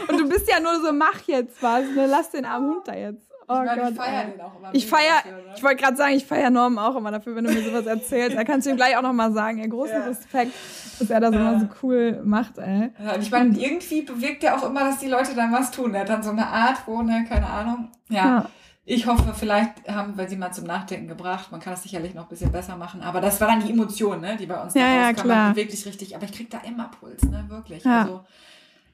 [0.07, 2.05] Und du bist ja nur so, mach jetzt was, ne?
[2.05, 3.30] lass den armen Hund da jetzt.
[3.51, 4.69] Oh ich, Gott, ich feiere den auch immer.
[4.71, 5.53] Ich feiere, ne?
[5.55, 8.37] ich wollte gerade sagen, ich feiere Norm auch immer dafür, wenn du mir sowas erzählst.
[8.37, 10.05] Da kannst du ihm gleich auch nochmal sagen, ey, großen ja.
[10.05, 10.53] Respekt,
[10.99, 11.39] dass er das ja.
[11.39, 12.91] immer so cool macht, ey.
[13.03, 15.93] Ja, ich meine, irgendwie bewirkt er auch immer, dass die Leute dann was tun.
[15.93, 17.89] Er hat dann so eine Art, wo, ne, keine Ahnung.
[18.07, 18.45] ja.
[18.85, 21.51] ich hoffe, vielleicht haben wir sie mal zum Nachdenken gebracht.
[21.51, 23.01] Man kann das sicherlich noch ein bisschen besser machen.
[23.01, 25.29] Aber das war dann die Emotion, ne, die bei uns ja, da rauskam.
[25.29, 26.15] Ja, wirklich richtig.
[26.15, 27.83] Aber ich krieg da immer Puls, ne, wirklich.
[27.83, 28.01] Ja.
[28.01, 28.23] Also,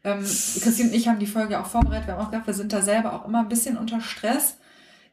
[0.08, 2.08] ähm, Christine und ich haben die Folge auch vorbereitet.
[2.08, 4.58] Wir haben auch gesagt, wir sind da selber auch immer ein bisschen unter Stress.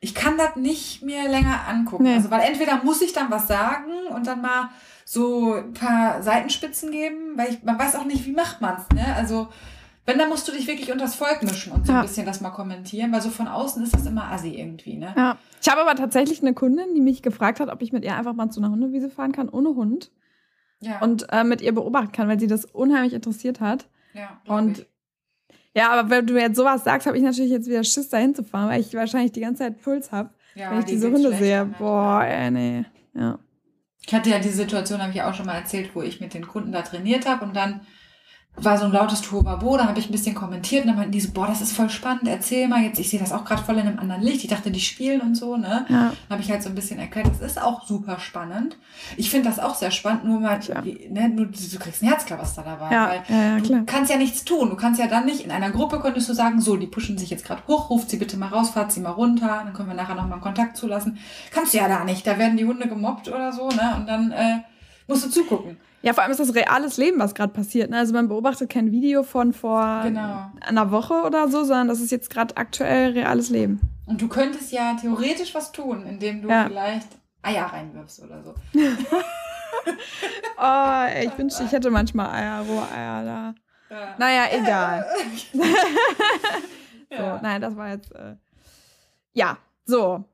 [0.00, 2.04] Ich kann das nicht mehr länger angucken.
[2.04, 2.14] Nee.
[2.14, 4.70] Also, weil entweder muss ich dann was sagen und dann mal
[5.04, 9.14] so ein paar Seitenspitzen geben, weil ich, man weiß auch nicht, wie macht man's, ne?
[9.16, 9.48] Also,
[10.06, 12.00] wenn, dann musst du dich wirklich unters Volk mischen und so ja.
[12.00, 15.14] ein bisschen das mal kommentieren, weil so von außen ist das immer assi irgendwie, ne?
[15.16, 15.38] Ja.
[15.62, 18.34] Ich habe aber tatsächlich eine Kundin, die mich gefragt hat, ob ich mit ihr einfach
[18.34, 20.10] mal zu einer Hundewiese fahren kann, ohne Hund.
[20.80, 21.00] Ja.
[21.00, 23.86] Und äh, mit ihr beobachten kann, weil sie das unheimlich interessiert hat.
[24.14, 24.86] Ja, und ich.
[25.74, 28.68] ja, aber wenn du jetzt sowas sagst, habe ich natürlich jetzt wieder Schiss, da hinzufahren,
[28.68, 31.66] weil ich wahrscheinlich die ganze Zeit Puls habe, ja, wenn ich die diese Hunde sehe.
[31.78, 32.84] Boah, ey, nee.
[33.14, 33.38] Ja.
[34.06, 36.46] Ich hatte ja die Situation, habe ich auch schon mal erzählt, wo ich mit den
[36.46, 37.80] Kunden da trainiert habe und dann
[38.56, 41.20] war so ein lautes Turbabo, da habe ich ein bisschen kommentiert und dann meinten die
[41.20, 43.74] so, boah, das ist voll spannend, erzähl mal jetzt, ich sehe das auch gerade voll
[43.78, 45.86] in einem anderen Licht, ich dachte, die spielen und so, ne?
[45.88, 46.12] Ja.
[46.28, 48.76] Dann habe ich halt so ein bisschen erklärt, das ist auch super spannend.
[49.16, 50.82] Ich finde das auch sehr spannend, nur mal, ja.
[50.82, 53.08] ne, nur, du kriegst ein Herzklabaster dabei, ja.
[53.08, 55.98] weil ja, du kannst ja nichts tun, du kannst ja dann nicht, in einer Gruppe
[55.98, 58.70] könntest du sagen, so, die pushen sich jetzt gerade hoch, ruft sie bitte mal raus,
[58.70, 61.18] fahrt sie mal runter, dann können wir nachher nochmal einen Kontakt zulassen.
[61.50, 63.94] Kannst du ja da nicht, da werden die Hunde gemobbt oder so, ne?
[63.96, 64.60] Und dann äh,
[65.06, 65.76] musst du zugucken.
[66.02, 67.90] Ja, vor allem ist das reales Leben, was gerade passiert.
[67.90, 67.98] Ne?
[67.98, 70.50] Also man beobachtet kein Video von vor genau.
[70.60, 73.80] einer Woche oder so, sondern das ist jetzt gerade aktuell reales Leben.
[74.06, 76.66] Und du könntest ja theoretisch was tun, indem du ja.
[76.66, 77.08] vielleicht
[77.40, 78.54] Eier reinwirfst oder so.
[80.58, 83.54] oh, ey, ich wünschte, ich hätte manchmal Eier, rohe Eier da.
[83.88, 84.14] Ja.
[84.18, 85.06] Naja, egal.
[85.52, 85.62] so,
[87.10, 87.40] ja.
[87.42, 88.12] nein, das war jetzt.
[88.14, 88.36] Äh,
[89.32, 90.24] ja, so.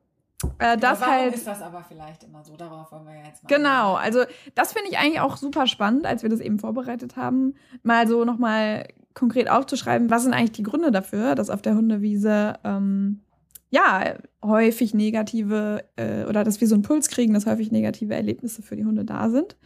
[0.58, 2.56] Äh, das warum halt, ist das aber vielleicht immer so?
[2.56, 3.48] Darauf wollen wir ja jetzt mal.
[3.48, 4.24] Genau, also
[4.54, 8.24] das finde ich eigentlich auch super spannend, als wir das eben vorbereitet haben, mal so
[8.24, 13.20] nochmal konkret aufzuschreiben, was sind eigentlich die Gründe dafür, dass auf der Hundewiese ähm,
[13.70, 18.62] ja häufig negative äh, oder dass wir so einen Puls kriegen, dass häufig negative Erlebnisse
[18.62, 19.56] für die Hunde da sind.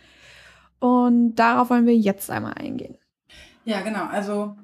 [0.80, 2.96] Und darauf wollen wir jetzt einmal eingehen.
[3.64, 4.06] Ja, genau.
[4.06, 4.56] Also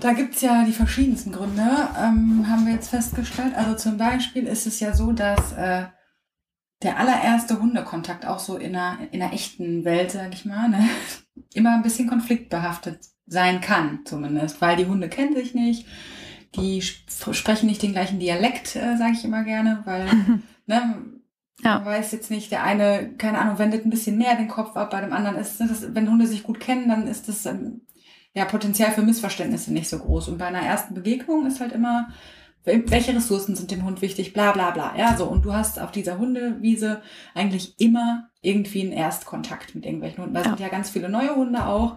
[0.00, 1.62] da gibt es ja die verschiedensten Gründe,
[1.98, 3.54] ähm, haben wir jetzt festgestellt.
[3.54, 5.86] Also zum Beispiel ist es ja so, dass äh,
[6.82, 10.88] der allererste Hundekontakt auch so in einer, in einer echten Welt, sag ich mal, ne,
[11.54, 15.86] immer ein bisschen konfliktbehaftet sein kann, zumindest, weil die Hunde kennen sich nicht,
[16.54, 20.06] die sp sprechen nicht den gleichen Dialekt, äh, sage ich immer gerne, weil
[20.66, 20.96] ne,
[21.62, 21.78] ja.
[21.78, 24.90] man weiß jetzt nicht, der eine, keine Ahnung, wendet ein bisschen mehr den Kopf ab,
[24.90, 27.85] bei dem anderen ist das, wenn Hunde sich gut kennen, dann ist das ähm,
[28.36, 30.28] ja, Potenzial für Missverständnisse nicht so groß.
[30.28, 32.08] Und bei einer ersten Begegnung ist halt immer,
[32.64, 34.94] welche Ressourcen sind dem Hund wichtig, bla bla bla.
[34.98, 35.24] Ja, so.
[35.24, 37.00] Und du hast auf dieser Hundewiese
[37.34, 40.34] eigentlich immer irgendwie einen Erstkontakt mit irgendwelchen Hunden.
[40.34, 40.48] Da ja.
[40.48, 41.96] sind ja ganz viele neue Hunde auch.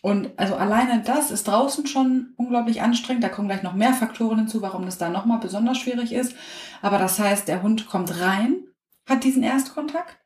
[0.00, 3.24] Und also alleine das ist draußen schon unglaublich anstrengend.
[3.24, 6.36] Da kommen gleich noch mehr Faktoren hinzu, warum das da nochmal besonders schwierig ist.
[6.82, 8.58] Aber das heißt, der Hund kommt rein,
[9.08, 10.18] hat diesen Erstkontakt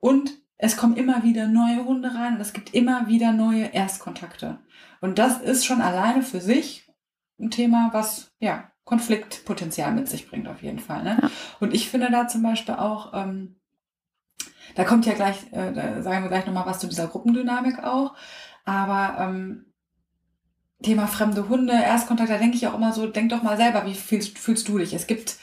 [0.00, 4.58] und es kommen immer wieder neue Hunde rein und es gibt immer wieder neue Erstkontakte.
[5.00, 6.90] Und das ist schon alleine für sich
[7.38, 11.02] ein Thema, was ja Konfliktpotenzial mit sich bringt auf jeden Fall.
[11.04, 11.18] Ne?
[11.20, 11.30] Ja.
[11.60, 13.56] Und ich finde da zum Beispiel auch, ähm,
[14.74, 18.14] da kommt ja gleich, äh, da sagen wir gleich nochmal was zu dieser Gruppendynamik auch,
[18.64, 19.66] aber ähm,
[20.82, 23.94] Thema fremde Hunde, Erstkontakt, da denke ich auch immer so, denk doch mal selber, wie
[23.94, 24.94] fühlst, fühlst du dich?
[24.94, 25.36] Es gibt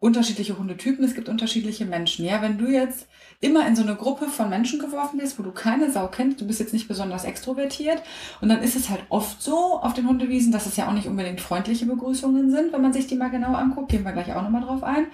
[0.00, 2.24] unterschiedliche Hundetypen, es gibt unterschiedliche Menschen.
[2.24, 3.06] Ja, wenn du jetzt
[3.38, 6.46] immer in so eine Gruppe von Menschen geworfen wirst, wo du keine Sau kennst, du
[6.46, 8.02] bist jetzt nicht besonders extrovertiert
[8.40, 11.06] und dann ist es halt oft so auf den Hundewiesen, dass es ja auch nicht
[11.06, 14.42] unbedingt freundliche Begrüßungen sind, wenn man sich die mal genau anguckt, gehen wir gleich auch
[14.42, 15.06] nochmal drauf ein.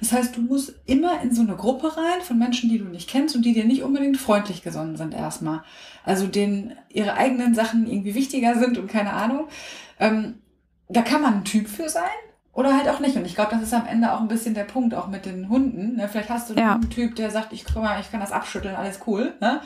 [0.00, 3.10] Das heißt, du musst immer in so eine Gruppe rein von Menschen, die du nicht
[3.10, 5.62] kennst und die dir nicht unbedingt freundlich gesonnen sind erstmal.
[6.04, 9.48] Also denen ihre eigenen Sachen irgendwie wichtiger sind und keine Ahnung.
[9.98, 10.34] Ähm,
[10.88, 12.04] da kann man ein Typ für sein,
[12.58, 13.14] oder halt auch nicht.
[13.14, 15.48] Und ich glaube, das ist am Ende auch ein bisschen der Punkt, auch mit den
[15.48, 15.94] Hunden.
[15.94, 16.08] Ne?
[16.08, 16.74] Vielleicht hast du ja.
[16.74, 19.34] einen Typ, der sagt, ich, guck mal, ich kann das abschütteln, alles cool.
[19.40, 19.60] Ne?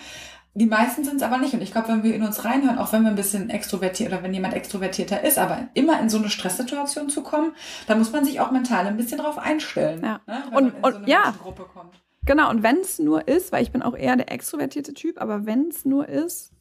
[0.53, 1.55] Die meisten sind es aber nicht.
[1.55, 4.23] Und ich glaube, wenn wir in uns reinhören, auch wenn wir ein bisschen extrovertiert oder
[4.23, 7.55] wenn jemand extrovertierter ist, aber immer in so eine Stresssituation zu kommen,
[7.87, 10.03] da muss man sich auch mental ein bisschen drauf einstellen.
[10.05, 10.21] Ja.
[10.27, 10.43] Ne?
[10.51, 11.35] Wenn und, man in und so eine ja.
[11.43, 11.95] Gruppe kommt.
[12.27, 15.47] Genau, und wenn es nur ist, weil ich bin auch eher der extrovertierte Typ, aber
[15.47, 16.53] wenn es nur ist,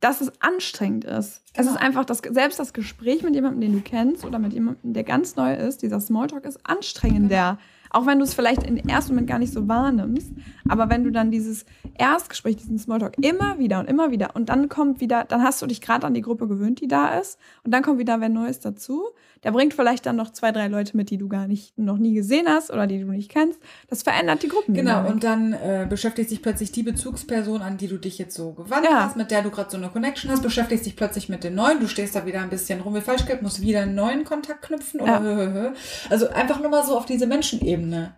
[0.00, 1.42] dass es anstrengend ist.
[1.54, 1.66] Genau.
[1.68, 4.92] Es ist einfach, das, selbst das Gespräch mit jemandem, den du kennst oder mit jemandem,
[4.92, 7.58] der ganz neu ist, dieser Smalltalk ist anstrengender.
[7.58, 7.58] Genau.
[7.96, 10.30] Auch wenn du es vielleicht im ersten Moment gar nicht so wahrnimmst.
[10.68, 11.64] Aber wenn du dann dieses
[11.96, 15.66] Erstgespräch, diesen Smalltalk immer wieder und immer wieder und dann kommt wieder, dann hast du
[15.66, 17.38] dich gerade an die Gruppe gewöhnt, die da ist.
[17.64, 19.02] Und dann kommt wieder wer Neues dazu.
[19.44, 22.12] Der bringt vielleicht dann noch zwei, drei Leute mit, die du gar nicht, noch nie
[22.12, 23.60] gesehen hast oder die du nicht kennst.
[23.88, 24.74] Das verändert die Gruppen.
[24.74, 28.52] Genau, und dann äh, beschäftigt sich plötzlich die Bezugsperson, an die du dich jetzt so
[28.52, 29.04] gewandt ja.
[29.04, 31.80] hast, mit der du gerade so eine Connection hast, beschäftigt sich plötzlich mit den neuen.
[31.80, 34.62] Du stehst da wieder ein bisschen rum wie falsch geht, musst wieder einen neuen Kontakt
[34.62, 35.72] knüpfen oder ja.
[36.10, 38.12] Also einfach nur mal so auf diese Menschenebene ne,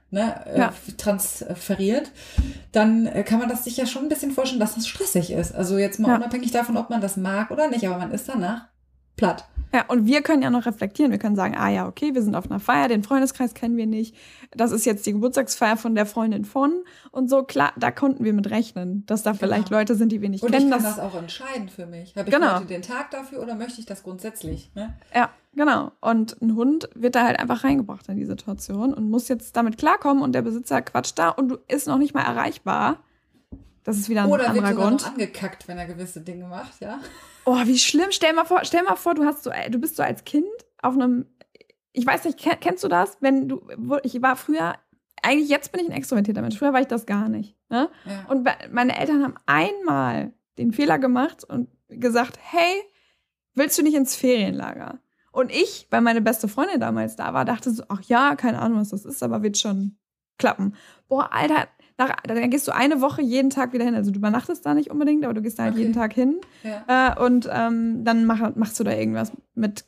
[0.47, 0.73] äh, ja.
[0.97, 2.11] transferiert.
[2.73, 5.55] Dann äh, kann man das sich ja schon ein bisschen vorstellen, dass das stressig ist.
[5.55, 8.69] Also jetzt mal unabhängig davon, ob man das mag oder nicht, aber man ist danach
[9.17, 9.45] platt.
[9.73, 11.13] Ja, und wir können ja noch reflektieren.
[11.13, 13.87] Wir können sagen, ah ja, okay, wir sind auf einer Feier, den Freundeskreis kennen wir
[13.87, 14.15] nicht.
[14.53, 16.73] Das ist jetzt die Geburtstagsfeier von der Freundin von
[17.11, 17.43] und so.
[17.43, 19.41] Klar, da konnten wir mit rechnen, dass da genau.
[19.41, 20.73] vielleicht Leute sind, die wir nicht und kennen.
[20.73, 22.17] Und ich kann das, das, auch entscheiden für mich.
[22.17, 22.57] Habe ich genau.
[22.57, 24.71] heute den Tag dafür oder möchte ich das grundsätzlich?
[24.75, 24.95] Ne?
[25.15, 25.93] Ja, genau.
[26.01, 29.77] Und ein Hund wird da halt einfach reingebracht in die Situation und muss jetzt damit
[29.77, 33.05] klarkommen und der Besitzer quatscht da und du ist noch nicht mal erreichbar.
[33.85, 35.03] Das ist wieder ein Oder anderer wird Grund.
[35.03, 37.01] Oder angekackt, wenn er gewisse Dinge macht, ja.
[37.45, 38.09] Oh, wie schlimm.
[38.11, 40.47] Stell mal vor, stell mal vor, du hast so, du bist so als Kind
[40.83, 41.27] auf einem,
[41.93, 43.19] ich weiß nicht, kennst du das?
[43.21, 43.63] Wenn du,
[44.03, 44.75] ich war früher,
[45.23, 46.59] eigentlich jetzt bin ich ein extrovertierter Mensch.
[46.59, 47.57] Früher war ich das gar nicht.
[47.71, 47.89] Ne?
[48.05, 48.27] Ja.
[48.29, 52.83] Und meine Eltern haben einmal den Fehler gemacht und gesagt, hey,
[53.55, 54.99] willst du nicht ins Ferienlager?
[55.39, 58.81] Und ich, weil meine beste Freundin damals da war, dachte so, ach ja, keine Ahnung,
[58.81, 59.97] was das ist, aber wird schon
[60.37, 60.75] klappen.
[61.07, 63.95] Boah, Alter, nach, dann gehst du eine Woche jeden Tag wieder hin.
[63.95, 65.83] Also du übernachtest da nicht unbedingt, aber du gehst da halt okay.
[65.83, 66.41] jeden Tag hin.
[66.65, 67.13] Ja.
[67.13, 69.85] Äh, und ähm, dann mach, machst du da irgendwas mit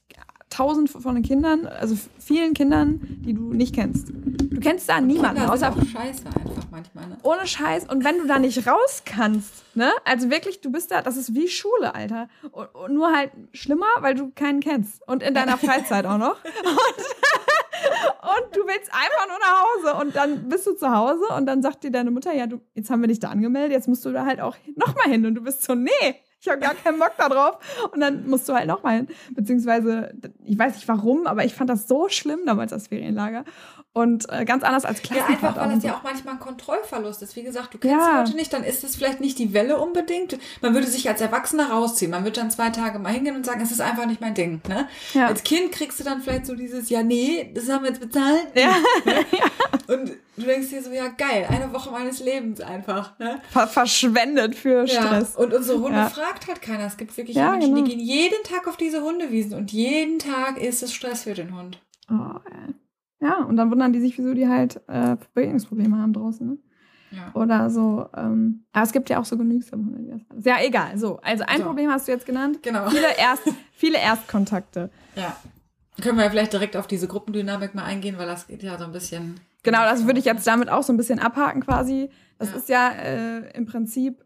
[0.60, 4.10] tausend von den Kindern, also vielen Kindern, die du nicht kennst.
[4.10, 5.38] Du kennst da niemanden.
[5.38, 7.06] Kinder außer sind auch scheiße einfach manchmal.
[7.06, 7.16] Ne?
[7.22, 7.86] Ohne Scheiß.
[7.88, 9.90] Und wenn du da nicht raus kannst, ne?
[10.04, 12.28] Also wirklich, du bist da, das ist wie Schule, Alter.
[12.52, 15.00] Und, und nur halt schlimmer, weil du keinen kennst.
[15.08, 16.36] Und in deiner Freizeit auch noch.
[16.44, 17.04] Und
[18.44, 20.04] und du willst einfach nur nach Hause.
[20.04, 22.90] Und dann bist du zu Hause und dann sagt dir deine Mutter, ja, du, jetzt
[22.90, 25.24] haben wir dich da angemeldet, jetzt musst du da halt auch nochmal hin.
[25.24, 25.90] Und du bist so, nee,
[26.40, 27.58] ich habe gar keinen Bock da drauf.
[27.92, 29.08] Und dann musst du halt nochmal hin.
[29.34, 30.12] Beziehungsweise,
[30.44, 33.44] ich weiß nicht warum, aber ich fand das so schlimm damals, das Ferienlager.
[33.92, 35.42] Und äh, ganz anders als Klassenfahrt.
[35.42, 37.34] Ja, einfach, weil das ja auch manchmal ein Kontrollverlust ist.
[37.34, 38.12] Wie gesagt, du kennst ja.
[38.12, 40.38] die Leute nicht, dann ist es vielleicht nicht die Welle unbedingt.
[40.62, 42.12] Man würde sich als Erwachsener rausziehen.
[42.12, 44.60] Man würde dann zwei Tage mal hingehen und sagen, es ist einfach nicht mein Ding.
[44.68, 44.88] Ne?
[45.12, 45.26] Ja.
[45.26, 48.46] Als Kind kriegst du dann vielleicht so dieses, ja, nee, das haben wir jetzt bezahlt.
[48.54, 48.76] Ja.
[49.06, 49.14] ja.
[49.94, 53.18] Und du denkst dir so, ja, geil, eine Woche meines Lebens einfach.
[53.18, 53.40] Ne?
[53.50, 55.34] Ver verschwendet für Stress.
[55.34, 56.86] Und unsere Hunde fragt halt keiner.
[56.86, 57.82] Es gibt wirklich Menschen, genau.
[57.82, 61.58] die gehen jeden Tag auf diese Hundewiesen und jeden Tag ist es Stress für den
[61.58, 61.80] Hund.
[62.08, 62.74] Oh, ey.
[63.20, 66.46] Ja, und dann wundern die sich, wieso die halt äh, Begegnungsprobleme haben draußen.
[66.46, 66.58] Ne?
[67.10, 67.30] Ja.
[67.34, 68.06] Oder so.
[68.16, 70.42] Ähm, aber es gibt ja auch so genügsame Hunde, die das haben.
[70.42, 70.98] Ja, egal.
[70.98, 71.64] So, also ein so.
[71.64, 72.62] Problem hast du jetzt genannt.
[72.62, 72.88] Genau.
[72.88, 74.90] Viele, Erst, viele Erstkontakte.
[75.16, 75.36] Ja.
[76.00, 78.84] Können wir ja vielleicht direkt auf diese Gruppendynamik mal eingehen, weil das geht ja so
[78.84, 79.38] ein bisschen.
[79.62, 82.08] Genau, das würde ich jetzt damit auch so ein bisschen abhaken quasi.
[82.38, 82.56] Das ja.
[82.56, 84.24] ist ja äh, im Prinzip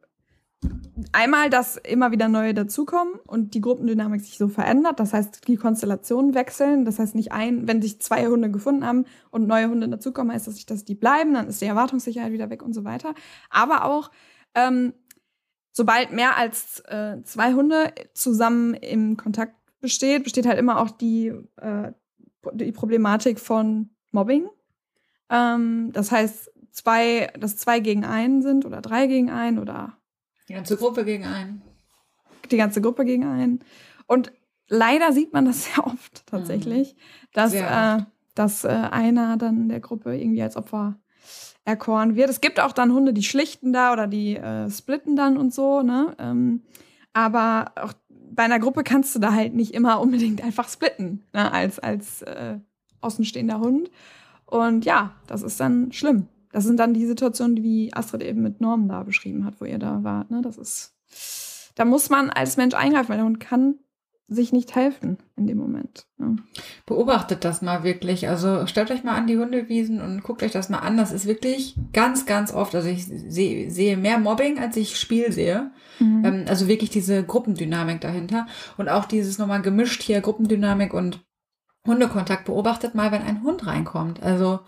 [1.13, 5.01] einmal, dass immer wieder neue dazukommen und die Gruppendynamik sich so verändert.
[5.01, 6.85] Das heißt, die Konstellationen wechseln.
[6.85, 10.47] Das heißt, nicht ein, wenn sich zwei Hunde gefunden haben und neue Hunde dazukommen, heißt
[10.47, 13.15] das nicht, dass die bleiben, dann ist die Erwartungssicherheit wieder weg und so weiter.
[13.51, 14.11] Aber auch,
[14.55, 14.93] ähm,
[15.73, 21.33] sobald mehr als äh, zwei Hunde zusammen im Kontakt besteht, besteht halt immer auch die,
[21.57, 21.93] äh,
[22.53, 24.49] die Problematik von Mobbing.
[25.31, 29.97] Ähm, das heißt, zwei, dass zwei gegen einen sind oder drei gegen einen oder
[30.49, 31.63] die ganze Gruppe gegen einen.
[32.51, 33.61] Die ganze Gruppe gegen einen.
[34.07, 34.33] Und
[34.69, 36.99] leider sieht man das sehr oft tatsächlich, mhm.
[37.33, 37.99] dass, äh,
[38.35, 40.99] dass äh, einer dann der Gruppe irgendwie als Opfer
[41.65, 42.29] erkoren wird.
[42.29, 45.83] Es gibt auch dann Hunde, die schlichten da oder die äh, splitten dann und so,
[45.83, 46.15] ne?
[46.19, 46.63] Ähm,
[47.15, 47.95] aber auch
[48.35, 51.53] bei einer Gruppe kannst du da halt nicht immer unbedingt einfach splitten, ne?
[51.53, 52.59] als, als äh,
[53.01, 53.91] außenstehender Hund.
[54.47, 56.29] Und ja, das ist dann schlimm.
[56.55, 59.81] Das sind dann die Situationen, wie Astrid eben mit Norm da beschrieben hat, wo ihr
[59.81, 60.31] da wart.
[60.31, 60.41] Ne?
[60.41, 60.95] Das ist,
[61.75, 63.81] da muss man als Mensch eingreifen, weil der Hund kann
[64.29, 66.07] sich nicht helfen in dem Moment.
[66.21, 66.37] Ja.
[66.87, 68.29] Beobachtet das mal wirklich.
[68.29, 70.97] Also stellt euch mal an die Hundewiesen und guckt euch das mal an.
[70.97, 72.77] Das ist wirklich ganz, ganz oft.
[72.77, 75.73] Also ich sehe, sehe mehr Mobbing, als ich Spiel sehe.
[75.99, 76.25] Mhm.
[76.25, 78.47] Ähm, also wirklich diese Gruppendynamik dahinter.
[78.79, 81.25] Und auch dieses nochmal gemischt hier Gruppendynamik und
[81.85, 82.45] Hundekontakt.
[82.45, 84.23] Beobachtet mal, wenn ein Hund reinkommt.
[84.23, 84.61] Also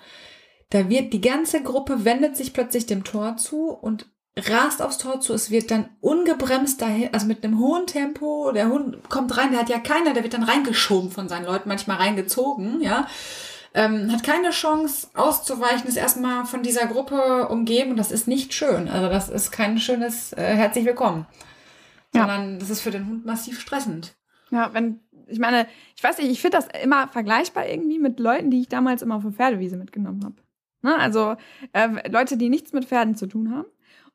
[0.70, 4.06] da wird die ganze Gruppe wendet sich plötzlich dem Tor zu und
[4.38, 8.68] rast aufs Tor zu, es wird dann ungebremst dahin, also mit einem hohen Tempo, der
[8.68, 11.96] Hund kommt rein, der hat ja keiner, der wird dann reingeschoben von seinen Leuten, manchmal
[11.96, 13.06] reingezogen, ja.
[13.72, 18.54] Ähm, hat keine Chance auszuweichen, ist erstmal von dieser Gruppe umgeben und das ist nicht
[18.54, 18.88] schön.
[18.88, 21.26] Also das ist kein schönes äh, herzlich willkommen.
[22.14, 22.22] Ja.
[22.22, 24.14] Sondern das ist für den Hund massiv stressend.
[24.50, 28.50] Ja, wenn, ich meine, ich weiß nicht, ich finde das immer vergleichbar irgendwie mit Leuten,
[28.50, 30.36] die ich damals immer auf der Pferdewiese mitgenommen habe.
[30.86, 30.96] Ne?
[30.96, 31.36] Also
[31.72, 33.66] äh, Leute, die nichts mit Pferden zu tun haben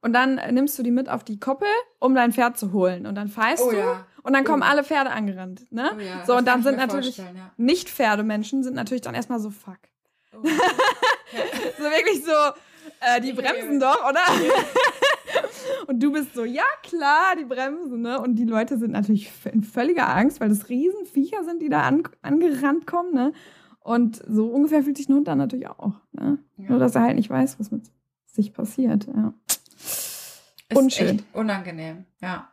[0.02, 1.68] und dann nimmst du die mit auf die Koppel,
[2.00, 3.06] um dein Pferd zu holen.
[3.06, 4.06] Und dann fährst oh, du ja.
[4.24, 4.70] und dann kommen oh.
[4.70, 5.68] alle Pferde angerannt.
[5.70, 5.92] Ne?
[5.96, 6.26] Oh, ja.
[6.26, 7.26] So, und dann sind natürlich ja.
[7.58, 9.78] nicht Pferdemenschen, sind natürlich dann erstmal so fuck.
[10.34, 10.38] Oh.
[10.44, 12.32] so wirklich so,
[13.02, 14.22] äh, die bremsen doch, oder?
[15.88, 18.20] und du bist so, ja klar, die bremsen, ne?
[18.20, 22.04] Und die Leute sind natürlich in völliger Angst, weil das Riesenviecher sind, die da an,
[22.22, 23.34] angerannt kommen, ne?
[23.84, 26.38] Und so ungefähr fühlt sich ein Hund dann natürlich auch, ne?
[26.58, 27.84] Nur, dass er halt nicht weiß, was mit
[28.28, 29.34] sich passiert, ja.
[30.70, 31.08] Ist Unschön.
[31.08, 32.48] echt unangenehm, ja.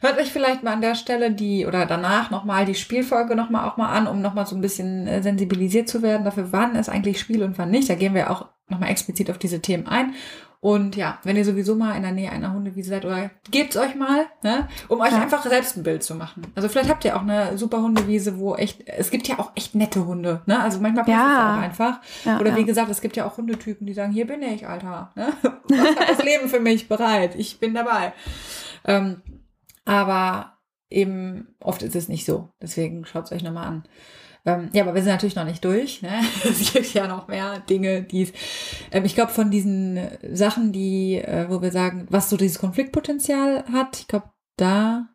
[0.00, 3.76] Hört euch vielleicht mal an der Stelle die oder danach nochmal die Spielfolge nochmal auch
[3.76, 7.20] mal an, um nochmal so ein bisschen äh, sensibilisiert zu werden dafür, wann ist eigentlich
[7.20, 7.90] Spiel und wann nicht.
[7.90, 10.14] Da gehen wir auch nochmal explizit auf diese Themen ein.
[10.60, 13.94] Und ja, wenn ihr sowieso mal in der Nähe einer Hundewiese seid, oder gebt's euch
[13.94, 15.22] mal, ne, um euch ja.
[15.22, 16.48] einfach selbst ein Bild zu machen.
[16.56, 19.76] Also vielleicht habt ihr auch eine super Hundewiese, wo echt, es gibt ja auch echt
[19.76, 20.60] nette Hunde, ne?
[20.60, 21.52] Also manchmal passt ja.
[21.52, 22.00] es auch einfach.
[22.24, 25.12] Ja, oder wie gesagt, es gibt ja auch Hundetypen, die sagen, hier bin ich, Alter,
[25.14, 25.32] ne?
[26.08, 27.36] Das Leben für mich bereit?
[27.36, 28.12] Ich bin dabei.
[28.84, 29.22] Ähm,
[29.84, 30.58] aber
[30.90, 32.48] eben oft ist es nicht so.
[32.60, 33.84] Deswegen schaut's euch nochmal an.
[34.44, 36.02] Ähm, ja, aber wir sind natürlich noch nicht durch.
[36.02, 36.20] Ne?
[36.44, 38.32] Es gibt ja noch mehr Dinge, die
[38.92, 40.00] ähm, ich glaube, von diesen
[40.32, 45.08] Sachen, die, äh, wo wir sagen, was so dieses Konfliktpotenzial hat, ich glaube, da.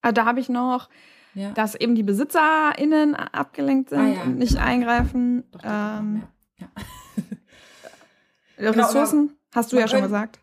[0.00, 0.88] Ah, da habe ich noch,
[1.34, 1.52] ja.
[1.52, 4.66] dass eben die BesitzerInnen abgelenkt sind ah, ja, und nicht genau.
[4.66, 5.44] eingreifen.
[5.52, 6.22] Doch, ähm,
[6.58, 6.68] ja.
[8.72, 10.41] genau, Ressourcen, hast du ja schon gesagt.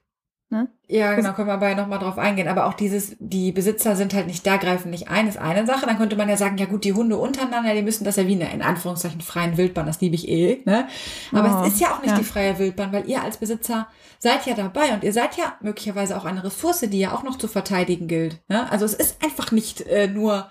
[0.52, 0.68] Ne?
[0.88, 2.48] Ja, genau, können wir aber nochmal drauf eingehen.
[2.48, 5.86] Aber auch dieses, die Besitzer sind halt nicht da, greifen nicht ein, ist eine Sache.
[5.86, 8.34] Dann könnte man ja sagen, ja gut, die Hunde untereinander, die müssen das ja wie
[8.34, 10.88] eine, in Anführungszeichen, freien Wildbahn, das liebe ich eh, ne?
[11.32, 12.18] Aber oh, es ist ja auch nicht ja.
[12.18, 16.18] die freie Wildbahn, weil ihr als Besitzer seid ja dabei und ihr seid ja möglicherweise
[16.18, 18.40] auch eine Ressource, die ja auch noch zu verteidigen gilt.
[18.50, 18.70] Ne?
[18.72, 20.50] Also es ist einfach nicht äh, nur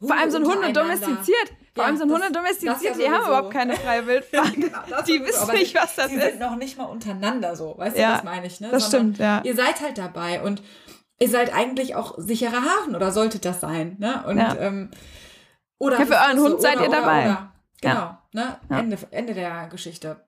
[0.00, 1.52] vor allem sind Hunde domestiziert.
[1.74, 4.52] Vor allem sind Hunde domestiziert, die haben überhaupt keine freie Wildbahn.
[4.52, 6.14] genau, die wissen nicht, was das ist.
[6.14, 7.74] Die sind noch nicht mal untereinander so.
[7.76, 8.60] Weißt ja, du, was meine ich?
[8.60, 8.68] Ne?
[8.70, 9.42] Das Sondern stimmt, ja.
[9.44, 10.62] Ihr seid halt dabei und
[11.20, 13.96] ihr seid eigentlich auch sicherer Hafen oder solltet das sein.
[13.98, 14.24] Ne?
[14.26, 14.56] Und, ja.
[14.56, 14.90] ähm,
[15.78, 17.24] oder ja, für euren Hund so, seid oder, ihr dabei.
[17.24, 17.52] Oder, oder.
[17.80, 18.22] Genau, ja.
[18.32, 18.56] ne?
[18.70, 20.24] Ende, Ende der Geschichte.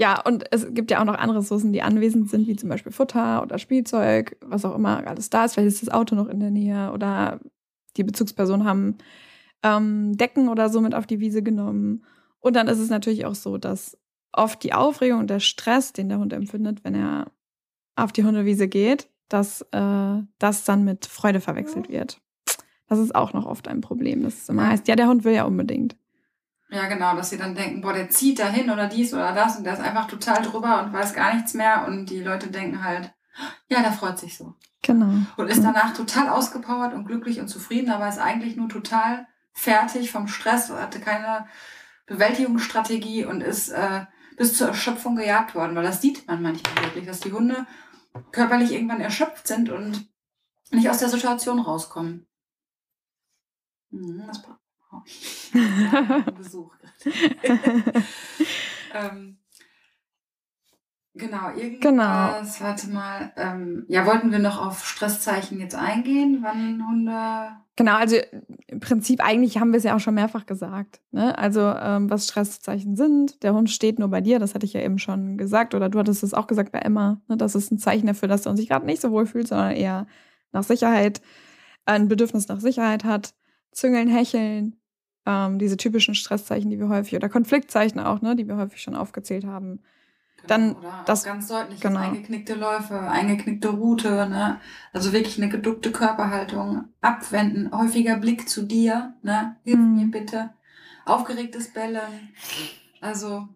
[0.00, 2.92] Ja, und es gibt ja auch noch andere Ressourcen, die anwesend sind, wie zum Beispiel
[2.92, 5.54] Futter oder Spielzeug, was auch immer alles da ist.
[5.54, 7.40] Vielleicht ist das Auto noch in der Nähe oder
[7.98, 8.98] die Bezugspersonen haben
[9.62, 12.04] ähm, Decken oder so mit auf die Wiese genommen.
[12.40, 13.98] Und dann ist es natürlich auch so, dass
[14.32, 17.30] oft die Aufregung und der Stress, den der Hund empfindet, wenn er
[17.96, 22.20] auf die Hundewiese geht, dass äh, das dann mit Freude verwechselt wird.
[22.88, 24.22] Das ist auch noch oft ein Problem.
[24.22, 25.96] Das ist immer heißt, ja, der Hund will ja unbedingt.
[26.70, 29.64] Ja, genau, dass sie dann denken, boah, der zieht dahin oder dies oder das und
[29.64, 33.10] der ist einfach total drüber und weiß gar nichts mehr und die Leute denken halt,
[33.68, 34.54] ja, der freut sich so.
[34.82, 35.26] Genau.
[35.36, 40.10] Und ist danach total ausgepowert und glücklich und zufrieden, aber ist eigentlich nur total fertig
[40.10, 41.46] vom Stress, hatte keine
[42.06, 47.06] Bewältigungsstrategie und ist äh, bis zur Erschöpfung gejagt worden, weil das sieht man manchmal wirklich,
[47.06, 47.66] dass die Hunde
[48.30, 50.08] körperlich irgendwann erschöpft sind und
[50.70, 52.26] nicht aus der Situation rauskommen.
[53.90, 54.60] Mhm, das braucht
[56.36, 56.74] Besuch.
[58.94, 59.38] ähm,
[61.18, 62.68] Genau, irgendwas, genau.
[62.68, 63.32] warte mal.
[63.36, 67.48] Ähm, ja, wollten wir noch auf Stresszeichen jetzt eingehen, wann Hunde.
[67.76, 68.16] Genau, also
[68.66, 71.00] im Prinzip eigentlich haben wir es ja auch schon mehrfach gesagt.
[71.10, 71.36] Ne?
[71.36, 74.80] Also ähm, was Stresszeichen sind, der Hund steht nur bei dir, das hatte ich ja
[74.80, 77.20] eben schon gesagt, oder du hattest es auch gesagt bei Emma.
[77.28, 77.36] Ne?
[77.36, 80.06] Das ist ein Zeichen dafür, dass er sich gerade nicht so wohl fühlt, sondern eher
[80.52, 81.20] nach Sicherheit,
[81.84, 83.34] ein Bedürfnis nach Sicherheit hat.
[83.72, 84.76] Züngeln, hecheln,
[85.26, 88.96] ähm, diese typischen Stresszeichen, die wir häufig, oder Konfliktzeichen auch, ne, die wir häufig schon
[88.96, 89.80] aufgezählt haben
[90.46, 92.00] dann Oder das ganz deutlich genau.
[92.00, 94.60] eingeknickte Läufe, eingeknickte Route, ne?
[94.92, 99.56] Also wirklich eine geduckte Körperhaltung, abwenden, häufiger Blick zu dir, ne?
[99.64, 99.96] Hilf mhm.
[99.96, 100.50] mir bitte.
[101.04, 102.30] Aufgeregtes Bellen.
[103.00, 103.48] Also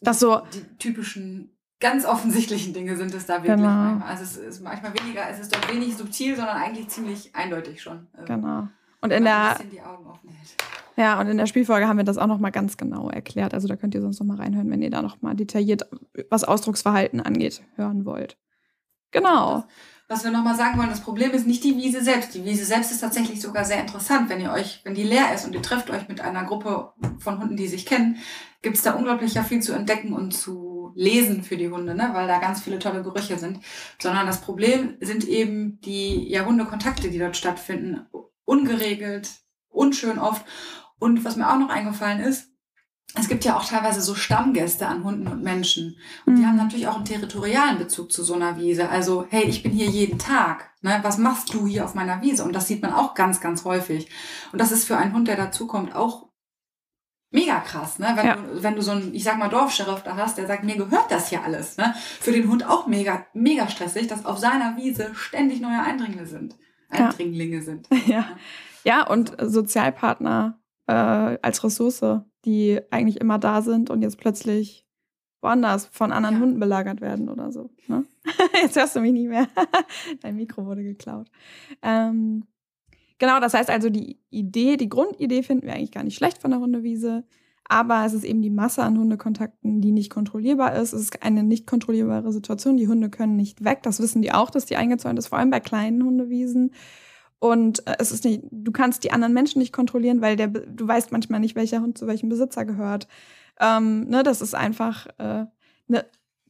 [0.00, 0.42] Das so.
[0.52, 3.68] Die typischen ganz offensichtlichen Dinge sind es da wirklich Genau.
[3.68, 4.08] manchmal.
[4.08, 8.06] Also es ist manchmal weniger, es ist dort wenig subtil, sondern eigentlich ziemlich eindeutig schon.
[8.14, 8.68] Also, Genau.
[9.00, 10.54] Und wenn in man ein der, bisschen die Augen offen hält.
[10.96, 13.54] Ja, und in der Spielfolge haben wir das auch nochmal ganz genau erklärt.
[13.54, 15.88] Also da könnt ihr sonst nochmal reinhören, wenn ihr da nochmal detailliert,
[16.30, 18.36] was Ausdrucksverhalten angeht, hören wollt.
[19.10, 19.64] Genau.
[20.06, 22.34] Was wir nochmal sagen wollen, das Problem ist nicht die Wiese selbst.
[22.34, 24.28] Die Wiese selbst ist tatsächlich sogar sehr interessant.
[24.28, 27.40] Wenn ihr euch, wenn die leer ist und ihr trefft euch mit einer Gruppe von
[27.40, 28.18] Hunden, die sich kennen,
[28.60, 32.10] gibt es da unglaublich ja viel zu entdecken und zu lesen für die Hunde, ne?
[32.12, 33.60] weil da ganz viele tolle Gerüche sind.
[33.98, 38.06] Sondern das Problem sind eben die ja, Hundekontakte, die dort stattfinden.
[38.44, 39.30] Ungeregelt,
[39.70, 40.44] unschön oft.
[41.04, 42.48] Und was mir auch noch eingefallen ist,
[43.16, 45.96] es gibt ja auch teilweise so Stammgäste an Hunden und Menschen.
[46.26, 46.46] Und die Mhm.
[46.48, 48.88] haben natürlich auch einen territorialen Bezug zu so einer Wiese.
[48.88, 50.70] Also, hey, ich bin hier jeden Tag.
[50.82, 50.98] Ne?
[51.02, 52.42] Was machst du hier auf meiner Wiese?
[52.44, 54.10] Und das sieht man auch ganz, ganz häufig.
[54.52, 56.28] Und das ist für einen Hund, der dazukommt, auch
[57.30, 57.98] mega krass.
[58.00, 58.12] Ne?
[58.16, 58.36] Wenn, Ja.
[58.36, 61.10] du, wenn du so einen, ich sag mal, Dorfscheriff da hast, der sagt, mir gehört
[61.10, 61.76] das hier alles.
[61.76, 61.94] Ne?
[62.20, 66.56] Für den Hund auch mega, mega stressig, dass auf seiner Wiese ständig neue Eindringlinge sind.
[66.92, 67.08] Ja.
[67.10, 67.88] Eindringlinge sind.
[68.06, 68.26] Ja.
[68.86, 74.86] Ja, und Sozialpartner äh, als Ressource, die eigentlich immer da sind und jetzt plötzlich
[75.44, 76.42] woanders von anderen Ja.
[76.42, 77.70] Hunden belagert werden oder so.
[77.86, 78.04] Ne?
[78.62, 79.46] Jetzt hörst du mich nicht mehr.
[80.22, 81.28] Dein Mikro wurde geklaut.
[81.82, 82.44] Ähm,
[83.18, 86.50] genau, das heißt also, die Idee, die Grundidee finden wir eigentlich gar nicht schlecht von
[86.50, 87.24] der Hundewiese.
[87.66, 90.92] Aber es ist eben die Masse an Hundekontakten, die nicht kontrollierbar ist.
[90.92, 92.76] Es ist eine nicht kontrollierbare Situation.
[92.76, 93.82] Die Hunde können nicht weg.
[93.82, 96.72] Das wissen die auch, dass die eingezäunt ist, vor allem bei kleinen Hundewiesen.
[97.38, 100.86] Und äh, es ist nicht, du kannst die anderen Menschen nicht kontrollieren, weil der, du
[100.86, 103.06] weißt manchmal nicht, welcher Hund zu welchem Besitzer gehört.
[103.60, 105.46] Ähm, ne, das ist einfach äh,
[105.88, 106.06] eine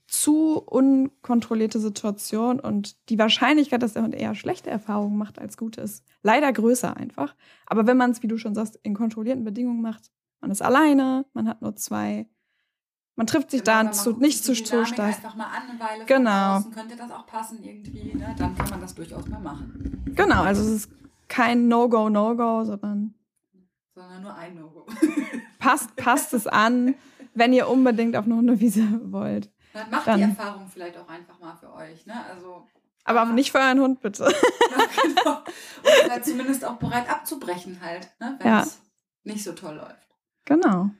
[0.06, 5.80] zu unkontrollierte Situation und die Wahrscheinlichkeit, dass der Hund eher schlechte Erfahrungen macht als gute,
[5.80, 7.34] ist leider größer einfach.
[7.66, 10.10] Aber wenn man es, wie du schon sagst, in kontrollierten Bedingungen macht,
[10.40, 12.26] man ist alleine, man hat nur zwei,
[13.16, 15.16] man trifft sich Genau, dann zu, nicht zu Stoßsteiß.
[15.16, 16.56] einfach mal an eine Weile Genau.
[16.56, 18.34] außen, könnte das auch passen irgendwie, ne?
[18.38, 20.02] dann kann man das durchaus mal machen.
[20.14, 20.90] Genau, also es ist
[21.28, 23.14] kein No-Go, No-Go, sondern
[23.94, 24.86] Sondern nur ein No-Go.
[25.58, 26.94] passt, passt es an,
[27.34, 29.50] wenn ihr unbedingt auf eine Hundewiese wollt.
[29.72, 32.06] Dann macht Dann- die Erfahrung vielleicht auch einfach mal für euch.
[32.06, 32.14] Ne?
[32.32, 32.66] Also,
[33.04, 33.24] Aber Ah.
[33.26, 34.24] nicht für euren Hund, bitte.
[34.70, 35.38] ja, genau.
[36.08, 38.36] Seid zumindest auch bereit abzubrechen halt, ne?
[38.38, 38.62] wenn Ja.
[38.62, 38.80] es
[39.24, 40.08] nicht so toll läuft.
[40.44, 40.90] Genau.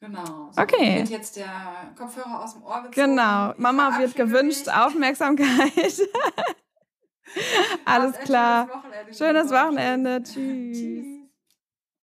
[0.00, 0.50] Genau.
[0.52, 0.98] So, Okay.
[0.98, 3.16] Wird jetzt der Kopfhörer aus dem Ohr gezogen.
[3.16, 3.54] Genau.
[3.56, 4.68] Mama wird gewünscht.
[4.68, 5.72] Aufmerksamkeit.
[7.84, 8.68] Alles klar.
[9.12, 9.14] Schönes Wochenende.
[9.14, 9.50] Schönes.
[9.50, 10.22] Wochenende.
[10.22, 10.78] Tschüss.
[10.78, 11.15] Tschüss.